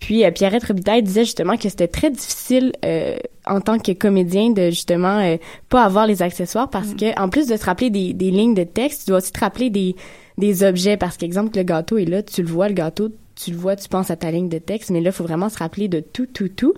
Puis 0.00 0.24
euh, 0.24 0.30
Pierrette 0.30 0.64
Robitaille 0.64 1.02
disait 1.02 1.24
justement 1.24 1.56
que 1.56 1.68
c'était 1.68 1.88
très 1.88 2.10
difficile 2.10 2.72
euh, 2.84 3.16
en 3.46 3.60
tant 3.60 3.78
que 3.78 3.92
comédien 3.92 4.50
de 4.50 4.70
justement 4.70 5.18
euh, 5.18 5.36
pas 5.68 5.84
avoir 5.84 6.06
les 6.06 6.22
accessoires 6.22 6.68
parce 6.68 6.94
que 6.94 7.18
en 7.18 7.28
plus 7.28 7.46
de 7.46 7.56
te 7.56 7.64
rappeler 7.64 7.90
des, 7.90 8.12
des 8.12 8.30
lignes 8.30 8.54
de 8.54 8.64
texte, 8.64 9.04
tu 9.04 9.10
dois 9.10 9.18
aussi 9.18 9.32
te 9.32 9.40
rappeler 9.40 9.70
des, 9.70 9.96
des 10.38 10.64
objets 10.64 10.96
parce 10.96 11.16
qu'exemple 11.16 11.56
le 11.56 11.62
gâteau 11.62 11.98
est 11.98 12.04
là, 12.04 12.22
tu 12.22 12.42
le 12.42 12.48
vois 12.48 12.68
le 12.68 12.74
gâteau, 12.74 13.08
tu 13.34 13.50
le 13.50 13.56
vois, 13.56 13.76
tu 13.76 13.88
penses 13.88 14.10
à 14.10 14.16
ta 14.16 14.30
ligne 14.30 14.48
de 14.48 14.58
texte, 14.58 14.90
mais 14.90 15.00
là 15.00 15.10
il 15.10 15.12
faut 15.12 15.24
vraiment 15.24 15.48
se 15.48 15.58
rappeler 15.58 15.88
de 15.88 16.00
tout 16.00 16.26
tout 16.26 16.48
tout. 16.48 16.74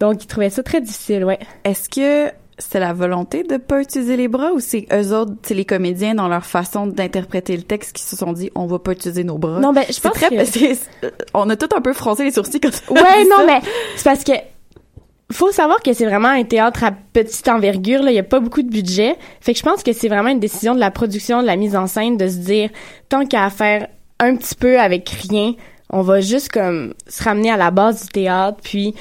Donc 0.00 0.22
il 0.22 0.26
trouvait 0.26 0.50
ça 0.50 0.62
très 0.62 0.80
difficile, 0.80 1.24
ouais. 1.24 1.38
Est-ce 1.64 1.88
que 1.88 2.32
c'est 2.58 2.80
la 2.80 2.92
volonté 2.92 3.42
de 3.44 3.56
pas 3.56 3.80
utiliser 3.80 4.16
les 4.16 4.28
bras 4.28 4.52
ou 4.52 4.60
c'est 4.60 4.86
eux 4.92 5.14
autres, 5.14 5.32
c'est 5.42 5.54
les 5.54 5.64
comédiens 5.64 6.14
dans 6.14 6.28
leur 6.28 6.44
façon 6.44 6.86
d'interpréter 6.86 7.56
le 7.56 7.62
texte 7.62 7.92
qui 7.94 8.02
se 8.02 8.16
sont 8.16 8.32
dit 8.32 8.50
on 8.54 8.66
va 8.66 8.78
pas 8.78 8.92
utiliser 8.92 9.24
nos 9.24 9.38
bras? 9.38 9.60
Non, 9.60 9.72
ben, 9.72 9.84
je 9.88 10.00
pense 10.00 10.12
très, 10.12 10.28
que- 10.28 10.44
c'est- 10.44 10.78
on 11.34 11.48
a 11.50 11.56
tout 11.56 11.68
un 11.76 11.80
peu 11.80 11.92
froncé 11.92 12.24
les 12.24 12.30
sourcils 12.32 12.60
quand 12.60 12.70
on 12.90 12.94
Ouais, 12.94 13.24
non, 13.30 13.38
ça. 13.38 13.46
mais 13.46 13.60
c'est 13.96 14.04
parce 14.04 14.24
que 14.24 14.32
faut 15.30 15.52
savoir 15.52 15.82
que 15.82 15.92
c'est 15.92 16.06
vraiment 16.06 16.28
un 16.28 16.44
théâtre 16.44 16.84
à 16.84 16.90
petite 16.90 17.46
envergure. 17.48 18.02
Là, 18.02 18.10
il 18.10 18.14
y 18.14 18.18
a 18.18 18.22
pas 18.22 18.40
beaucoup 18.40 18.62
de 18.62 18.70
budget. 18.70 19.14
Fait 19.42 19.52
que 19.52 19.58
je 19.58 19.62
pense 19.62 19.82
que 19.82 19.92
c'est 19.92 20.08
vraiment 20.08 20.30
une 20.30 20.40
décision 20.40 20.74
de 20.74 20.80
la 20.80 20.90
production, 20.90 21.42
de 21.42 21.46
la 21.46 21.56
mise 21.56 21.76
en 21.76 21.86
scène, 21.86 22.16
de 22.16 22.26
se 22.28 22.36
dire 22.38 22.70
tant 23.10 23.26
qu'à 23.26 23.50
faire 23.50 23.88
un 24.20 24.36
petit 24.36 24.54
peu 24.54 24.80
avec 24.80 25.08
rien, 25.30 25.52
on 25.90 26.00
va 26.02 26.20
juste 26.22 26.48
comme 26.50 26.94
se 27.06 27.22
ramener 27.22 27.50
à 27.50 27.56
la 27.58 27.70
base 27.70 28.04
du 28.06 28.08
théâtre, 28.08 28.58
puis 28.62 28.94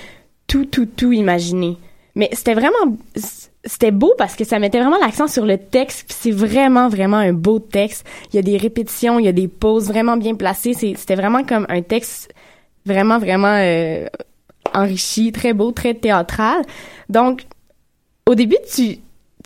tout, 0.47 0.65
tout, 0.65 0.85
tout 0.85 1.11
imaginer. 1.13 1.77
Mais 2.17 2.29
c'était 2.33 2.55
vraiment, 2.55 2.97
c'était 3.63 3.91
beau 3.91 4.15
parce 4.17 4.35
que 4.35 4.43
ça 4.43 4.57
mettait 4.57 4.79
vraiment 4.79 4.97
l'accent 4.97 5.27
sur 5.27 5.45
le 5.45 5.59
texte. 5.59 6.11
C'est 6.11 6.31
vraiment, 6.31 6.89
vraiment 6.89 7.17
un 7.17 7.31
beau 7.31 7.59
texte. 7.59 8.07
Il 8.33 8.37
y 8.37 8.39
a 8.39 8.41
des 8.41 8.57
répétitions, 8.57 9.19
il 9.19 9.25
y 9.25 9.27
a 9.27 9.33
des 9.33 9.47
pauses 9.47 9.87
vraiment 9.87 10.17
bien 10.17 10.33
placées. 10.33 10.73
C'était 10.73 11.13
vraiment 11.13 11.43
comme 11.43 11.67
un 11.69 11.83
texte 11.83 12.33
vraiment, 12.87 13.19
vraiment 13.19 13.53
euh, 13.53 14.07
enrichi, 14.73 15.31
très 15.31 15.53
beau, 15.53 15.71
très 15.71 15.93
théâtral. 15.93 16.63
Donc, 17.07 17.43
au 18.25 18.33
début, 18.33 18.57
tu 18.73 18.97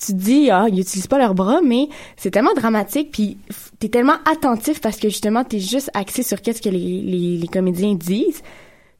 tu 0.03 0.13
dis 0.13 0.49
ah 0.49 0.65
ils 0.67 0.79
utilisent 0.79 1.05
pas 1.05 1.19
leurs 1.19 1.35
bras 1.35 1.59
mais 1.63 1.87
c'est 2.17 2.31
tellement 2.31 2.55
dramatique 2.55 3.11
puis 3.11 3.37
t'es 3.77 3.89
tellement 3.89 4.15
attentif 4.25 4.81
parce 4.81 4.97
que 4.97 5.09
justement 5.09 5.43
t'es 5.43 5.59
juste 5.59 5.91
axé 5.93 6.23
sur 6.23 6.41
qu'est-ce 6.41 6.59
que 6.59 6.69
les, 6.69 7.01
les, 7.01 7.37
les 7.37 7.47
comédiens 7.47 7.93
disent 7.93 8.41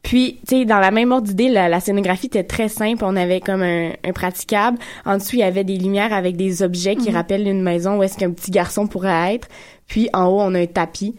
puis 0.04 0.40
tu 0.48 0.58
sais 0.60 0.66
dans 0.66 0.80
la 0.80 0.92
même 0.92 1.12
ordre 1.12 1.28
d'idée 1.28 1.50
la, 1.50 1.70
la 1.70 1.80
scénographie 1.80 2.26
était 2.28 2.44
très 2.44 2.70
simple. 2.70 3.04
On 3.06 3.16
avait 3.16 3.40
comme 3.40 3.62
un, 3.62 3.92
un 4.04 4.12
praticable. 4.14 4.78
En 5.06 5.18
dessous 5.18 5.36
il 5.36 5.40
y 5.40 5.44
avait 5.44 5.64
des 5.64 5.78
lumières 5.78 6.12
avec 6.14 6.36
des 6.38 6.64
objets 6.64 6.96
qui 6.96 7.10
Mhm. 7.10 7.16
rappellent 7.16 7.48
une 7.48 7.62
maison 7.62 7.98
où 7.98 8.04
est-ce 8.04 8.18
qu'un 8.18 8.32
petit 8.32 8.52
garçon 8.52 8.88
pourrait 8.88 9.36
être. 9.36 9.48
Puis 9.88 10.10
en 10.14 10.26
haut 10.28 10.42
on 10.42 10.56
a 10.56 10.60
un 10.60 10.66
tapis 10.66 11.16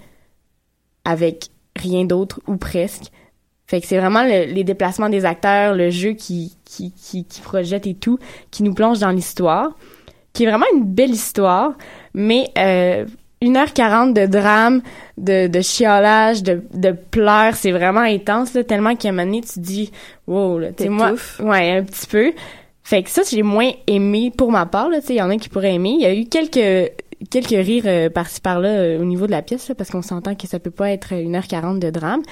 avec 1.05 1.47
rien 1.76 2.05
d'autre 2.05 2.41
ou 2.47 2.57
presque. 2.57 3.05
Fait 3.66 3.80
que 3.80 3.87
c'est 3.87 3.99
vraiment 3.99 4.22
le- 4.24 4.53
les 4.53 4.64
déplacements 4.64 5.09
des 5.09 5.24
acteurs, 5.24 5.74
le 5.74 5.91
jeu 5.91 6.12
qui, 6.12 6.57
qui, 6.64 6.93
qui, 6.93 7.24
qui 7.24 7.41
projette 7.41 7.87
et 7.87 7.95
tout, 7.95 8.18
qui 8.51 8.62
nous 8.62 8.74
plonge 8.74 8.99
dans 8.99 9.11
l'histoire, 9.11 9.70
qui 10.33 10.45
est 10.45 10.47
vraiment 10.47 10.66
une 10.74 10.85
belle 10.85 11.11
histoire, 11.11 11.72
mais 12.14 12.51
euh, 12.59 13.07
1h40 13.43 14.12
de 14.12 14.26
drame, 14.26 14.82
de, 15.18 15.49
de 15.49 15.61
chiolage, 15.61 16.43
de, 16.43 16.62
de 16.74 16.93
pleurs, 16.93 17.55
c'est 17.55 17.72
vraiment 17.72 18.01
intense, 18.01 18.55
là, 18.55 18.64
tellement 18.64 18.95
qu'à 18.97 19.09
un 19.09 19.12
moment 19.12 19.24
donné, 19.24 19.40
tu 19.43 19.61
dis, 19.61 19.90
wow, 20.26 20.59
là, 20.59 20.72
tu 20.72 20.88
moi, 20.88 21.12
ouais, 21.40 21.72
un 21.72 21.82
petit 21.82 22.07
peu. 22.07 22.32
Fait 22.84 23.03
que 23.03 23.11
ça, 23.11 23.22
j'ai 23.28 23.43
moins 23.43 23.70
aimé 23.86 24.32
pour 24.36 24.51
ma 24.51 24.66
part, 24.66 24.88
là, 24.88 25.01
tu 25.01 25.09
sais, 25.09 25.14
il 25.14 25.18
y 25.18 25.22
en 25.22 25.30
a 25.30 25.36
qui 25.36 25.49
pourraient 25.49 25.74
aimer. 25.74 25.97
Il 25.99 26.03
y 26.03 26.07
a 26.07 26.14
eu 26.14 26.26
quelques 26.26 26.93
quelques 27.30 27.51
rires 27.51 27.84
euh, 27.86 28.11
par-ci 28.11 28.40
par-là 28.40 28.68
euh, 28.68 29.01
au 29.01 29.05
niveau 29.05 29.26
de 29.26 29.30
la 29.30 29.43
pièce, 29.43 29.68
là, 29.68 29.74
parce 29.74 29.90
qu'on 29.90 30.03
s'entend 30.03 30.34
que 30.34 30.47
ça 30.47 30.59
peut 30.59 30.72
pas 30.72 30.90
être 30.90 31.14
1h40 31.14 31.78
de 31.78 31.90
drame. 31.90 32.22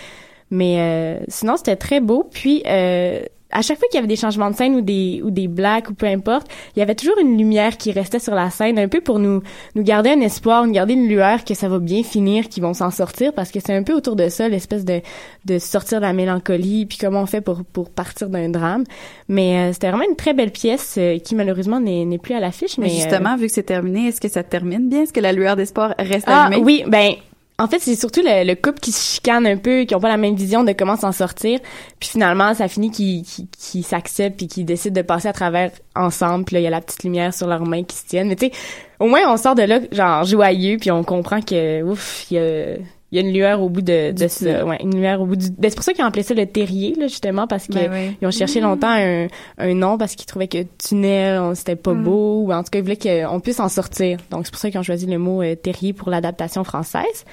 Mais 0.50 0.80
euh, 0.80 1.24
sinon, 1.28 1.56
c'était 1.56 1.76
très 1.76 2.00
beau. 2.00 2.28
Puis, 2.30 2.62
euh, 2.66 3.22
à 3.52 3.62
chaque 3.62 3.78
fois 3.78 3.88
qu'il 3.88 3.96
y 3.96 3.98
avait 3.98 4.08
des 4.08 4.16
changements 4.16 4.50
de 4.50 4.56
scène 4.56 4.74
ou 4.74 4.80
des 4.80 5.20
ou 5.24 5.30
des 5.30 5.48
blagues 5.48 5.90
ou 5.90 5.94
peu 5.94 6.06
importe, 6.06 6.48
il 6.76 6.80
y 6.80 6.82
avait 6.82 6.94
toujours 6.94 7.18
une 7.18 7.36
lumière 7.36 7.76
qui 7.76 7.92
restait 7.92 8.18
sur 8.18 8.34
la 8.34 8.50
scène, 8.50 8.78
un 8.78 8.88
peu 8.88 9.00
pour 9.00 9.18
nous 9.18 9.42
nous 9.74 9.82
garder 9.82 10.10
un 10.10 10.20
espoir, 10.20 10.66
nous 10.66 10.72
garder 10.72 10.94
une 10.94 11.08
lueur 11.08 11.44
que 11.44 11.54
ça 11.54 11.68
va 11.68 11.78
bien 11.78 12.02
finir, 12.02 12.48
qu'ils 12.48 12.62
vont 12.62 12.74
s'en 12.74 12.90
sortir, 12.90 13.32
parce 13.32 13.50
que 13.50 13.60
c'est 13.60 13.74
un 13.74 13.82
peu 13.82 13.92
autour 13.92 14.16
de 14.16 14.28
ça, 14.28 14.48
l'espèce 14.48 14.84
de 14.84 15.00
de 15.44 15.58
sortir 15.58 15.98
de 16.00 16.06
la 16.06 16.12
mélancolie, 16.12 16.86
puis 16.86 16.98
comment 16.98 17.22
on 17.22 17.26
fait 17.26 17.40
pour 17.40 17.64
pour 17.64 17.90
partir 17.90 18.28
d'un 18.28 18.48
drame. 18.48 18.84
Mais 19.28 19.58
euh, 19.58 19.72
c'était 19.72 19.88
vraiment 19.90 20.08
une 20.08 20.16
très 20.16 20.34
belle 20.34 20.52
pièce 20.52 20.96
euh, 20.98 21.18
qui 21.18 21.34
malheureusement 21.34 21.80
n'est 21.80 22.04
n'est 22.04 22.18
plus 22.18 22.34
à 22.34 22.40
l'affiche. 22.40 22.78
Mais 22.78 22.86
Mais, 22.86 22.92
euh, 22.92 22.96
justement, 22.96 23.36
vu 23.36 23.46
que 23.46 23.52
c'est 23.52 23.62
terminé, 23.62 24.08
est-ce 24.08 24.20
que 24.20 24.28
ça 24.28 24.42
termine 24.42 24.88
bien? 24.88 25.02
Est-ce 25.02 25.12
que 25.12 25.20
la 25.20 25.32
lueur 25.32 25.56
d'espoir 25.56 25.94
reste 25.98 26.26
ah 26.28 26.44
allumée? 26.46 26.62
oui, 26.62 26.84
ben 26.86 27.14
en 27.60 27.66
fait, 27.68 27.78
c'est 27.78 27.94
surtout 27.94 28.22
le, 28.24 28.46
le 28.46 28.54
couple 28.54 28.80
qui 28.80 28.90
se 28.90 29.16
chicane 29.16 29.46
un 29.46 29.58
peu, 29.58 29.84
qui 29.84 29.94
ont 29.94 30.00
pas 30.00 30.08
la 30.08 30.16
même 30.16 30.34
vision 30.34 30.64
de 30.64 30.72
comment 30.72 30.96
s'en 30.96 31.12
sortir. 31.12 31.60
Puis 31.98 32.08
finalement, 32.08 32.54
ça 32.54 32.68
finit 32.68 32.90
qu'ils 32.90 33.84
s'acceptent 33.84 34.38
puis 34.38 34.48
qu'ils 34.48 34.64
décident 34.64 34.98
de 34.98 35.06
passer 35.06 35.28
à 35.28 35.34
travers 35.34 35.70
ensemble. 35.94 36.46
Puis 36.46 36.54
là, 36.54 36.60
il 36.60 36.64
y 36.64 36.66
a 36.66 36.70
la 36.70 36.80
petite 36.80 37.04
lumière 37.04 37.34
sur 37.34 37.46
leurs 37.46 37.66
mains 37.66 37.84
qui 37.84 37.96
se 37.96 38.06
tiennent. 38.06 38.28
Mais 38.28 38.36
tu 38.36 38.46
sais, 38.46 38.52
au 38.98 39.08
moins, 39.08 39.30
on 39.30 39.36
sort 39.36 39.54
de 39.54 39.62
là, 39.62 39.78
genre, 39.92 40.24
joyeux, 40.24 40.78
puis 40.80 40.90
on 40.90 41.04
comprend 41.04 41.42
que, 41.42 41.82
ouf, 41.82 42.26
il 42.30 42.38
y 42.38 42.38
a, 42.38 42.76
il 43.12 43.18
y 43.18 43.22
a 43.22 43.26
une 43.26 43.32
lueur 43.34 43.60
au 43.60 43.68
bout 43.68 43.82
de, 43.82 44.12
de 44.12 44.28
ça. 44.28 44.64
Ouais, 44.64 44.78
une 44.82 44.94
lueur 45.00 45.20
au 45.20 45.26
bout 45.26 45.36
du. 45.36 45.50
Ben, 45.50 45.68
c'est 45.68 45.74
pour 45.74 45.84
ça 45.84 45.92
qu'ils 45.92 46.04
ont 46.04 46.06
appelé 46.08 46.22
ça 46.22 46.34
le 46.34 46.46
terrier, 46.46 46.94
là, 46.96 47.08
justement, 47.08 47.46
parce 47.46 47.66
que 47.66 47.72
Ben 47.74 47.90
ouais. 47.90 48.16
ont 48.26 48.30
cherché 48.30 48.60
longtemps 48.60 48.90
un, 48.90 49.26
un 49.58 49.74
nom 49.74 49.98
parce 49.98 50.14
qu'ils 50.14 50.26
trouvaient 50.26 50.48
que 50.48 50.64
tunnel, 50.86 51.56
c'était 51.56 51.76
pas 51.76 51.92
Mm. 51.94 52.04
beau, 52.04 52.42
ou 52.46 52.52
en 52.52 52.62
tout 52.62 52.70
cas, 52.70 52.78
ils 52.78 52.82
voulaient 52.82 52.96
qu'on 53.28 53.40
puisse 53.40 53.58
en 53.60 53.68
sortir. 53.68 54.18
Donc, 54.30 54.42
c'est 54.46 54.50
pour 54.52 54.60
ça 54.60 54.70
qu'ils 54.70 54.78
ont 54.78 54.84
choisi 54.84 55.06
le 55.06 55.18
mot 55.18 55.42
euh, 55.42 55.54
terrier 55.56 55.92
pour 55.92 56.10
l'adaptation 56.10 56.62
française. 56.64 57.24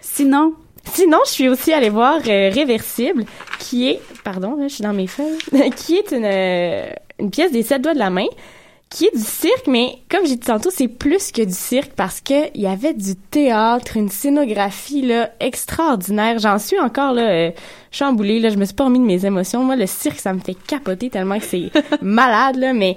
Sinon? 0.00 0.52
Sinon, 0.84 1.18
je 1.26 1.30
suis 1.30 1.48
aussi 1.48 1.72
allée 1.72 1.90
voir 1.90 2.16
euh, 2.26 2.50
Réversible, 2.52 3.24
qui 3.60 3.88
est, 3.88 4.00
pardon, 4.24 4.56
là, 4.56 4.66
je 4.68 4.74
suis 4.74 4.82
dans 4.82 4.92
mes 4.92 5.06
feuilles, 5.06 5.38
qui 5.76 5.94
est 5.96 6.10
une, 6.12 6.24
euh, 6.24 6.86
une 7.20 7.30
pièce 7.30 7.52
des 7.52 7.62
sept 7.62 7.80
doigts 7.82 7.94
de 7.94 8.00
la 8.00 8.10
main, 8.10 8.26
qui 8.92 9.06
est 9.06 9.16
du 9.16 9.24
cirque, 9.24 9.66
mais 9.66 9.96
comme 10.10 10.26
j'ai 10.26 10.36
dit 10.36 10.46
tantôt, 10.46 10.70
c'est 10.70 10.86
plus 10.86 11.32
que 11.32 11.40
du 11.42 11.54
cirque 11.54 11.92
parce 11.96 12.20
que 12.20 12.50
il 12.54 12.60
y 12.60 12.66
avait 12.66 12.92
du 12.92 13.16
théâtre, 13.16 13.96
une 13.96 14.10
scénographie 14.10 15.00
là 15.00 15.30
extraordinaire. 15.40 16.38
J'en 16.38 16.58
suis 16.58 16.78
encore 16.78 17.14
là 17.14 17.22
euh, 17.22 17.50
chamboulée 17.90 18.38
là, 18.38 18.50
je 18.50 18.56
me 18.56 18.66
suis 18.66 18.74
pas 18.74 18.84
remis 18.84 18.98
de 18.98 19.04
mes 19.04 19.24
émotions. 19.24 19.64
Moi, 19.64 19.76
le 19.76 19.86
cirque, 19.86 20.20
ça 20.20 20.34
me 20.34 20.40
fait 20.40 20.54
capoter 20.66 21.08
tellement 21.08 21.38
que 21.38 21.46
c'est 21.46 21.70
malade 22.02 22.56
là, 22.56 22.74
mais 22.74 22.96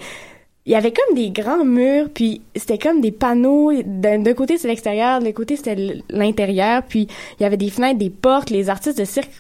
il 0.65 0.73
y 0.73 0.75
avait 0.75 0.91
comme 0.91 1.15
des 1.15 1.29
grands 1.29 1.63
murs, 1.63 2.09
puis 2.13 2.41
c'était 2.55 2.79
comme 2.79 2.99
des 2.99 3.11
panneaux. 3.11 3.71
D'un 3.85 4.33
côté, 4.33 4.57
c'est 4.57 4.67
l'extérieur, 4.67 5.19
de 5.19 5.25
l'autre 5.25 5.37
côté, 5.37 5.55
c'était 5.55 6.01
l'intérieur. 6.09 6.81
Puis 6.83 7.07
il 7.39 7.43
y 7.43 7.45
avait 7.45 7.55
des 7.55 7.69
fenêtres, 7.69 7.99
des 7.99 8.09
portes. 8.09 8.49
Les 8.49 8.69
artistes 8.69 8.97
de 8.97 9.05
cirque 9.05 9.31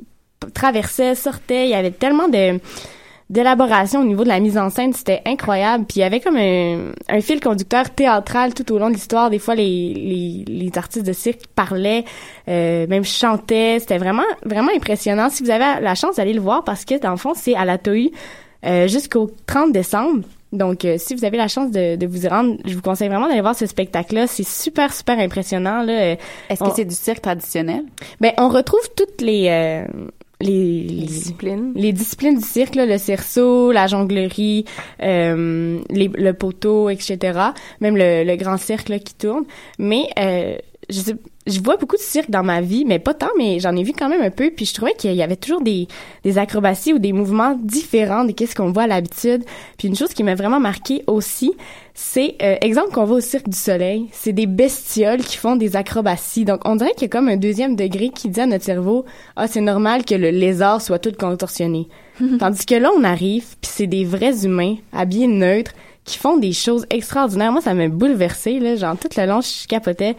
traversaient, 0.53 1.15
sortaient. 1.15 1.65
Il 1.65 1.71
y 1.71 1.75
avait 1.75 1.91
tellement 1.91 2.29
de 2.29 2.59
d'élaboration 3.29 4.01
au 4.01 4.03
niveau 4.03 4.23
de 4.23 4.29
la 4.29 4.39
mise 4.39 4.57
en 4.57 4.69
scène, 4.69 4.93
c'était 4.93 5.21
incroyable. 5.25 5.85
Puis 5.85 5.97
il 5.97 5.99
y 6.01 6.03
avait 6.03 6.19
comme 6.19 6.37
un, 6.37 6.91
un 7.09 7.21
fil 7.21 7.39
conducteur 7.39 7.89
théâtral 7.89 8.53
tout 8.53 8.71
au 8.71 8.77
long 8.77 8.89
de 8.89 8.93
l'histoire. 8.93 9.29
Des 9.29 9.39
fois, 9.39 9.55
les, 9.55 9.93
les, 9.93 10.45
les 10.47 10.77
artistes 10.77 11.05
de 11.05 11.13
cirque 11.13 11.41
parlaient, 11.55 12.05
euh, 12.47 12.85
même 12.87 13.03
chantaient. 13.03 13.79
C'était 13.79 13.97
vraiment 13.97 14.23
vraiment 14.43 14.71
impressionnant. 14.75 15.29
Si 15.29 15.43
vous 15.43 15.49
avez 15.49 15.81
la 15.81 15.95
chance 15.95 16.17
d'aller 16.17 16.33
le 16.33 16.41
voir, 16.41 16.63
parce 16.63 16.85
que 16.85 16.99
dans 16.99 17.11
le 17.11 17.17
fond, 17.17 17.33
c'est 17.35 17.55
à 17.55 17.65
la 17.65 17.77
TOU 17.79 18.11
euh, 18.65 18.87
jusqu'au 18.87 19.31
30 19.47 19.71
décembre. 19.71 20.21
Donc, 20.53 20.85
euh, 20.85 20.95
si 20.99 21.15
vous 21.15 21.25
avez 21.25 21.37
la 21.37 21.47
chance 21.47 21.71
de, 21.71 21.95
de 21.95 22.07
vous 22.07 22.25
y 22.25 22.27
rendre, 22.29 22.57
je 22.63 22.75
vous 22.75 22.81
conseille 22.81 23.09
vraiment 23.09 23.27
d'aller 23.27 23.41
voir 23.41 23.55
ce 23.55 23.65
spectacle-là. 23.65 24.27
C'est 24.27 24.47
super, 24.47 24.93
super 24.93 25.17
impressionnant. 25.17 25.81
Là. 25.81 26.15
Est-ce 26.49 26.63
que 26.63 26.69
c'est 26.75 26.85
du 26.85 26.95
cirque 26.95 27.21
traditionnel? 27.21 27.83
Ben, 28.21 28.33
on 28.37 28.49
retrouve 28.49 28.87
toutes 28.95 29.19
les... 29.21 29.83
les, 30.41 30.83
les 30.83 31.05
disciplines. 31.05 31.71
Les 31.75 31.93
disciplines 31.93 32.37
du 32.37 32.43
cirque, 32.45 32.75
là, 32.75 32.85
le 32.85 32.97
cerceau, 32.97 33.71
la 33.71 33.87
jonglerie, 33.87 34.65
euh, 35.01 35.79
les, 35.89 36.09
le 36.13 36.33
poteau, 36.33 36.89
etc. 36.89 37.39
Même 37.81 37.95
le, 37.97 38.23
le 38.23 38.35
grand 38.35 38.57
cirque 38.57 38.89
là, 38.89 38.99
qui 38.99 39.15
tourne. 39.15 39.45
Mais 39.79 40.09
euh, 40.19 40.57
je, 40.89 40.99
sais- 40.99 41.15
je 41.47 41.59
vois 41.59 41.77
beaucoup 41.77 41.95
de 41.95 42.01
cirque 42.01 42.31
dans 42.31 42.43
ma 42.43 42.61
vie, 42.61 42.85
mais 42.85 42.97
pas 42.97 43.13
tant, 43.13 43.29
mais 43.37 43.59
j'en 43.59 43.75
ai 43.75 43.83
vu 43.83 43.93
quand 43.93 44.09
même 44.09 44.21
un 44.21 44.31
peu. 44.31 44.49
Puis 44.49 44.65
je 44.65 44.73
trouvais 44.73 44.93
qu'il 44.93 45.13
y 45.13 45.21
avait 45.21 45.35
toujours 45.35 45.61
des, 45.61 45.87
des 46.23 46.37
acrobaties 46.39 46.93
ou 46.93 46.99
des 46.99 47.13
mouvements 47.13 47.55
différents 47.61 48.25
de 48.25 48.31
qu'est-ce 48.31 48.55
qu'on 48.55 48.71
voit 48.71 48.83
à 48.83 48.87
l'habitude. 48.87 49.43
Puis 49.77 49.87
une 49.87 49.95
chose 49.95 50.13
qui 50.13 50.23
m'a 50.23 50.33
vraiment 50.33 50.59
marqué 50.59 51.03
aussi, 51.05 51.53
c'est 51.93 52.35
euh, 52.41 52.55
exemple 52.61 52.91
qu'on 52.93 53.05
va 53.05 53.15
au 53.15 53.19
cirque 53.19 53.47
du 53.47 53.57
soleil, 53.57 54.07
c'est 54.11 54.33
des 54.33 54.47
bestioles 54.47 55.23
qui 55.23 55.37
font 55.37 55.55
des 55.55 55.75
acrobaties. 55.75 56.45
Donc 56.45 56.61
on 56.65 56.75
dirait 56.75 56.91
qu'il 56.93 57.03
y 57.03 57.05
a 57.05 57.09
comme 57.09 57.29
un 57.29 57.37
deuxième 57.37 57.75
degré 57.75 58.09
qui 58.09 58.27
dit 58.27 58.41
à 58.41 58.47
notre 58.47 58.65
cerveau 58.65 59.05
ah 59.35 59.47
c'est 59.47 59.61
normal 59.61 60.03
que 60.03 60.15
le 60.15 60.31
lézard 60.31 60.81
soit 60.81 60.99
tout 60.99 61.13
contorsionné. 61.17 61.87
Tandis 62.39 62.65
que 62.65 62.75
là 62.75 62.89
on 62.97 63.03
arrive 63.03 63.45
puis 63.61 63.71
c'est 63.71 63.87
des 63.87 64.03
vrais 64.03 64.45
humains 64.45 64.75
habillés 64.93 65.27
neutres 65.27 65.73
qui 66.03 66.17
font 66.17 66.37
des 66.37 66.53
choses 66.53 66.85
extraordinaires. 66.89 67.51
Moi 67.51 67.61
ça 67.61 67.73
m'a 67.73 67.87
bouleversé 67.87 68.59
là, 68.59 68.75
genre 68.75 68.97
tout 68.97 69.09
le 69.15 69.25
long 69.25 69.41
je 69.41 69.67
capotais. 69.67 70.15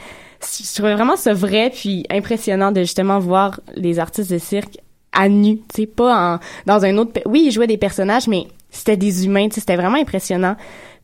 Je 0.46 0.74
trouvais 0.74 0.94
vraiment 0.94 1.16
ça 1.16 1.32
vrai 1.32 1.70
puis 1.70 2.04
impressionnant 2.10 2.72
de 2.72 2.80
justement 2.80 3.18
voir 3.18 3.60
les 3.74 3.98
artistes 3.98 4.30
de 4.30 4.38
cirque 4.38 4.78
à 5.12 5.28
nu, 5.28 5.56
tu 5.56 5.82
sais 5.82 5.86
pas 5.86 6.34
en 6.34 6.40
dans 6.66 6.84
un 6.84 6.98
autre 6.98 7.20
oui, 7.26 7.44
ils 7.46 7.50
jouaient 7.50 7.66
des 7.66 7.78
personnages 7.78 8.28
mais 8.28 8.46
c'était 8.70 8.96
des 8.96 9.24
humains, 9.24 9.48
tu 9.48 9.54
sais, 9.54 9.60
c'était 9.60 9.76
vraiment 9.76 9.96
impressionnant. 9.96 10.56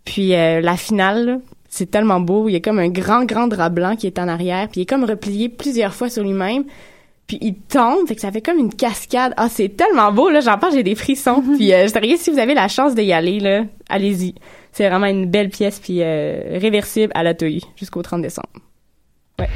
Puis 0.05 0.35
euh, 0.35 0.61
la 0.61 0.77
finale, 0.77 1.41
c'est 1.69 1.91
tellement 1.91 2.21
beau, 2.21 2.49
il 2.49 2.53
y 2.53 2.57
a 2.57 2.61
comme 2.61 2.79
un 2.79 2.89
grand 2.89 3.25
grand 3.25 3.47
drap 3.47 3.71
blanc 3.71 3.97
qui 3.97 4.07
est 4.07 4.19
en 4.19 4.29
arrière, 4.29 4.69
puis 4.69 4.81
il 4.81 4.83
est 4.83 4.87
comme 4.87 5.05
replié 5.05 5.49
plusieurs 5.49 5.95
fois 5.95 6.09
sur 6.09 6.23
lui-même. 6.23 6.65
Puis 7.27 7.39
il 7.41 7.55
tombe, 7.55 8.07
fait 8.07 8.15
que 8.15 8.21
ça 8.21 8.31
fait 8.31 8.43
comme 8.43 8.59
une 8.59 8.75
cascade. 8.75 9.33
Ah, 9.37 9.49
c'est 9.49 9.71
tellement 9.71 10.13
beau 10.13 10.29
là, 10.29 10.41
j'en 10.41 10.59
parle, 10.59 10.75
j'ai 10.75 10.83
des 10.83 10.95
frissons. 10.95 11.43
puis 11.57 11.73
euh, 11.73 11.87
je 11.87 11.93
dirais 11.99 12.17
si 12.17 12.31
vous 12.31 12.39
avez 12.39 12.55
la 12.55 12.69
chance 12.69 12.95
d'y 12.95 13.13
aller 13.13 13.41
là, 13.41 13.65
allez-y. 13.89 14.35
C'est 14.73 14.89
vraiment 14.89 15.07
une 15.07 15.27
belle 15.27 15.51
pièce 15.51 15.81
puis 15.81 16.03
euh, 16.03 16.59
réversible 16.59 17.13
à 17.15 17.23
l'atelier 17.23 17.63
jusqu'au 17.77 18.03
30 18.03 18.23
décembre. 18.23 18.49
Ouais. 19.43 19.49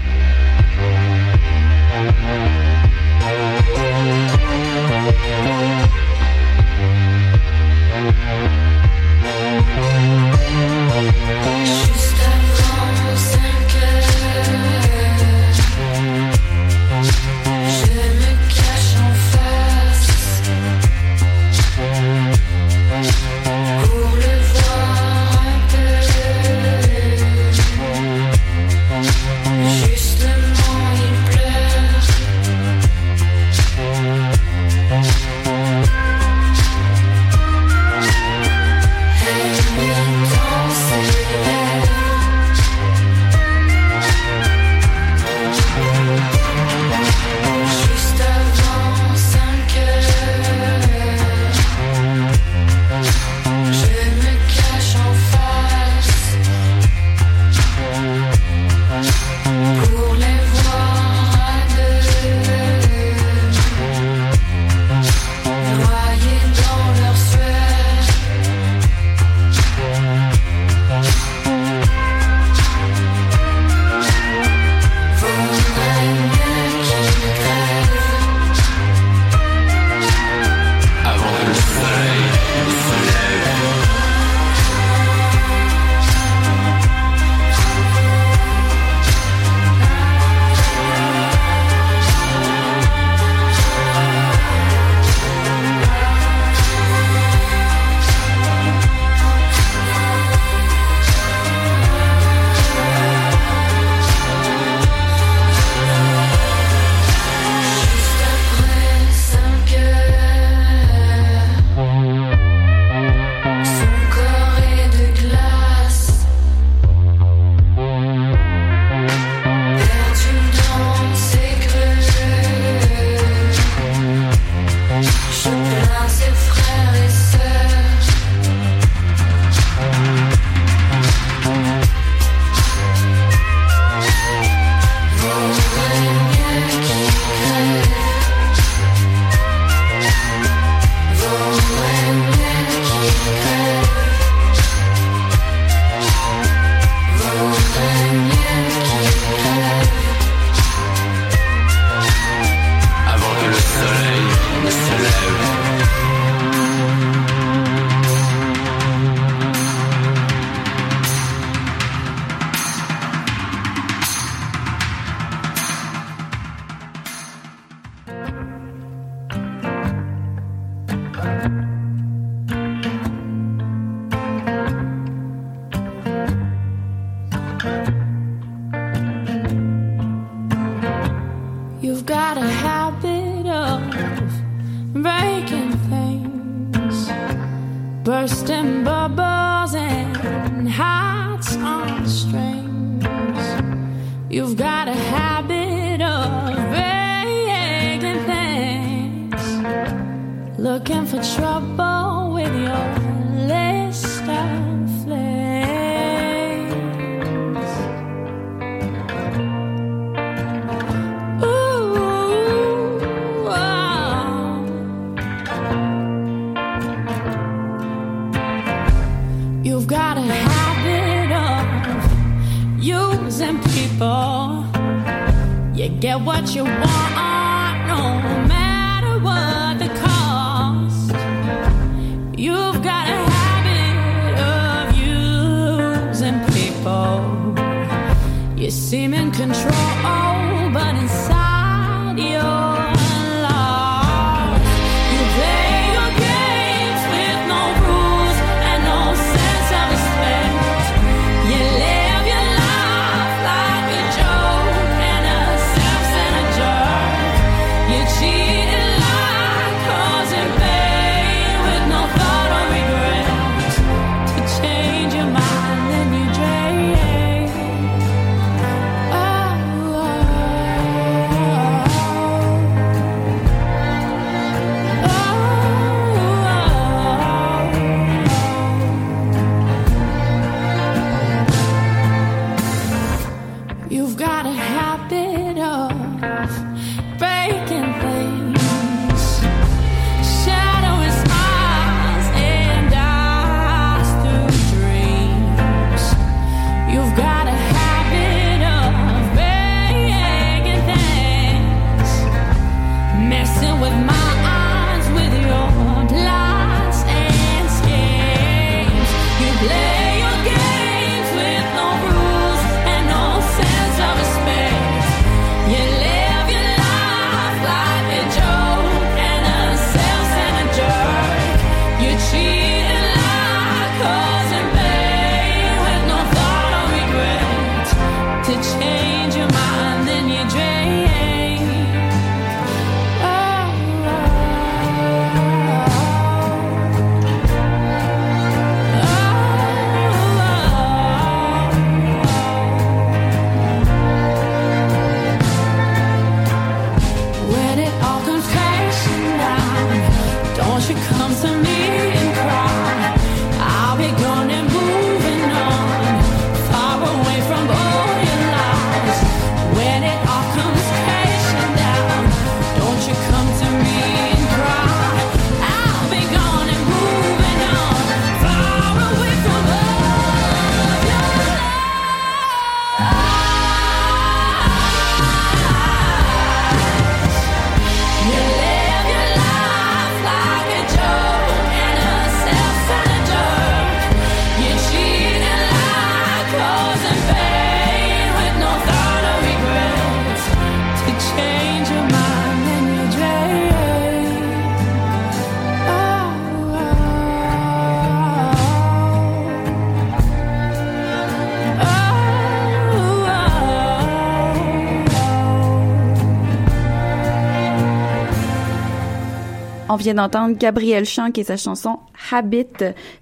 On 409.97 409.99
vient 409.99 410.13
d'entendre 410.13 410.59
Gabriel 410.59 411.07
Chant 411.07 411.31
qui 411.31 411.41
est 411.41 411.45
sa 411.45 411.57
chanson 411.57 412.01
Habit, 412.31 412.67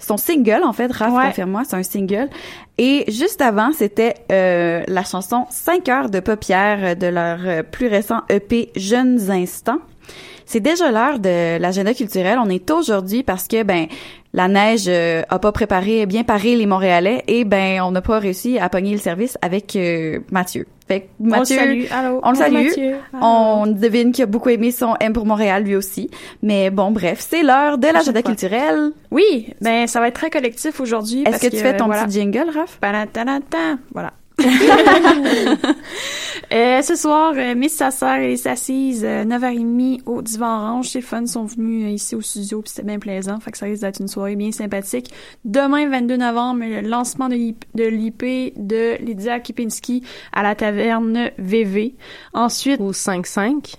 son 0.01 0.17
single 0.17 0.65
en 0.65 0.73
fait, 0.73 0.91
Raph, 0.91 1.29
confirme-moi, 1.29 1.63
c'est 1.65 1.77
un 1.77 1.85
single. 1.85 2.29
Et 2.79 3.05
juste 3.07 3.41
avant, 3.41 3.71
c'était 3.73 4.15
euh, 4.33 4.83
la 4.89 5.05
chanson 5.05 5.47
5 5.51 5.89
heures 5.89 6.11
de 6.11 6.19
paupières 6.19 6.97
de 6.97 7.07
leur 7.07 7.39
euh, 7.47 7.63
plus 7.63 7.87
récent 7.87 8.23
EP 8.29 8.73
Jeunes 8.75 9.31
Instants. 9.31 9.79
C'est 10.47 10.59
déjà 10.59 10.91
l'heure 10.91 11.21
de 11.21 11.59
l'agenda 11.59 11.95
culturel. 11.95 12.41
On 12.43 12.49
est 12.49 12.69
aujourd'hui 12.73 13.23
parce 13.23 13.47
que 13.47 13.63
ben 13.63 13.87
la 14.35 14.49
neige 14.49 14.87
euh, 14.89 15.23
a 15.29 15.39
pas 15.39 15.53
préparé 15.53 16.05
bien 16.07 16.25
paré 16.25 16.57
les 16.57 16.67
Montréalais 16.67 17.23
et 17.29 17.45
ben 17.45 17.81
on 17.83 17.93
n'a 17.93 18.03
pas 18.03 18.19
réussi 18.19 18.59
à 18.59 18.69
pogner 18.69 18.91
le 18.91 18.99
service 18.99 19.39
avec 19.41 19.77
euh, 19.77 20.19
Mathieu. 20.33 20.67
Fait 20.89 21.03
que 21.03 21.07
On 21.21 21.25
le 21.25 21.31
Mathieu, 21.31 21.57
salue. 21.57 21.85
Allô. 21.91 22.21
on 22.23 22.31
le 22.31 22.37
salue. 22.37 22.67
Mathieu. 22.67 22.97
On 23.23 23.67
devine 23.69 24.11
qu'il 24.11 24.25
a 24.25 24.27
beaucoup 24.27 24.49
aimé 24.49 24.73
son 24.73 24.97
M 24.99 25.13
pour 25.13 25.25
Montréal 25.25 25.63
lui 25.63 25.77
aussi. 25.77 26.11
Mais 26.43 26.71
bon, 26.71 26.91
bref, 26.91 27.25
c'est 27.27 27.45
l'heure 27.45 27.79
de 27.79 27.87
l'agenda 27.87 28.23
culturel. 28.23 28.91
Oui, 29.13 29.55
ben 29.61 29.87
ça 29.87 30.01
va 30.01 30.09
être 30.09 30.17
très 30.17 30.31
collectif 30.31 30.81
aujourd'hui. 30.81 31.23
Est-ce 31.25 31.41
que 31.41 31.51
tu 31.51 31.63
fais 31.63 31.77
ton 31.77 31.87
voilà. 31.87 32.05
petit 32.05 32.21
jingle, 32.21 32.51
Raph? 32.53 32.79
Voilà. 33.93 34.13
Euh, 36.53 36.83
ce 36.83 36.95
soir, 36.95 37.33
euh, 37.37 37.55
Miss 37.55 37.75
Sasser 37.75 38.19
et 38.19 38.29
les 38.29 38.47
Assises, 38.47 39.05
euh, 39.05 39.25
9h30 39.25 40.03
au 40.07 40.23
Divan 40.23 40.59
Orange. 40.59 40.89
C'est 40.89 41.01
fun, 41.01 41.27
sont 41.27 41.47
venus 41.47 41.87
euh, 41.87 41.91
ici 41.91 42.15
au 42.15 42.21
studio, 42.21 42.61
puis 42.61 42.71
c'était 42.71 42.87
bien 42.87 42.99
plaisant. 42.99 43.41
Fait 43.41 43.51
que 43.51 43.59
ça 43.59 43.67
risque 43.67 43.81
d'être 43.83 44.01
une 44.01 44.09
soirée 44.09 44.37
bien 44.37 44.53
sympathique. 44.53 45.11
Demain, 45.45 45.89
22 45.89 46.17
novembre, 46.17 46.65
le 46.65 46.81
lancement 46.83 47.29
de 47.29 47.35
l'IP 47.85 48.25
de, 48.57 49.03
Lydia 49.03 49.41
Kipinski 49.41 50.05
à 50.33 50.43
la 50.43 50.55
taverne 50.55 51.31
VV. 51.39 51.95
Ensuite... 52.35 52.81
Au 52.81 52.93
5-5. 52.93 53.75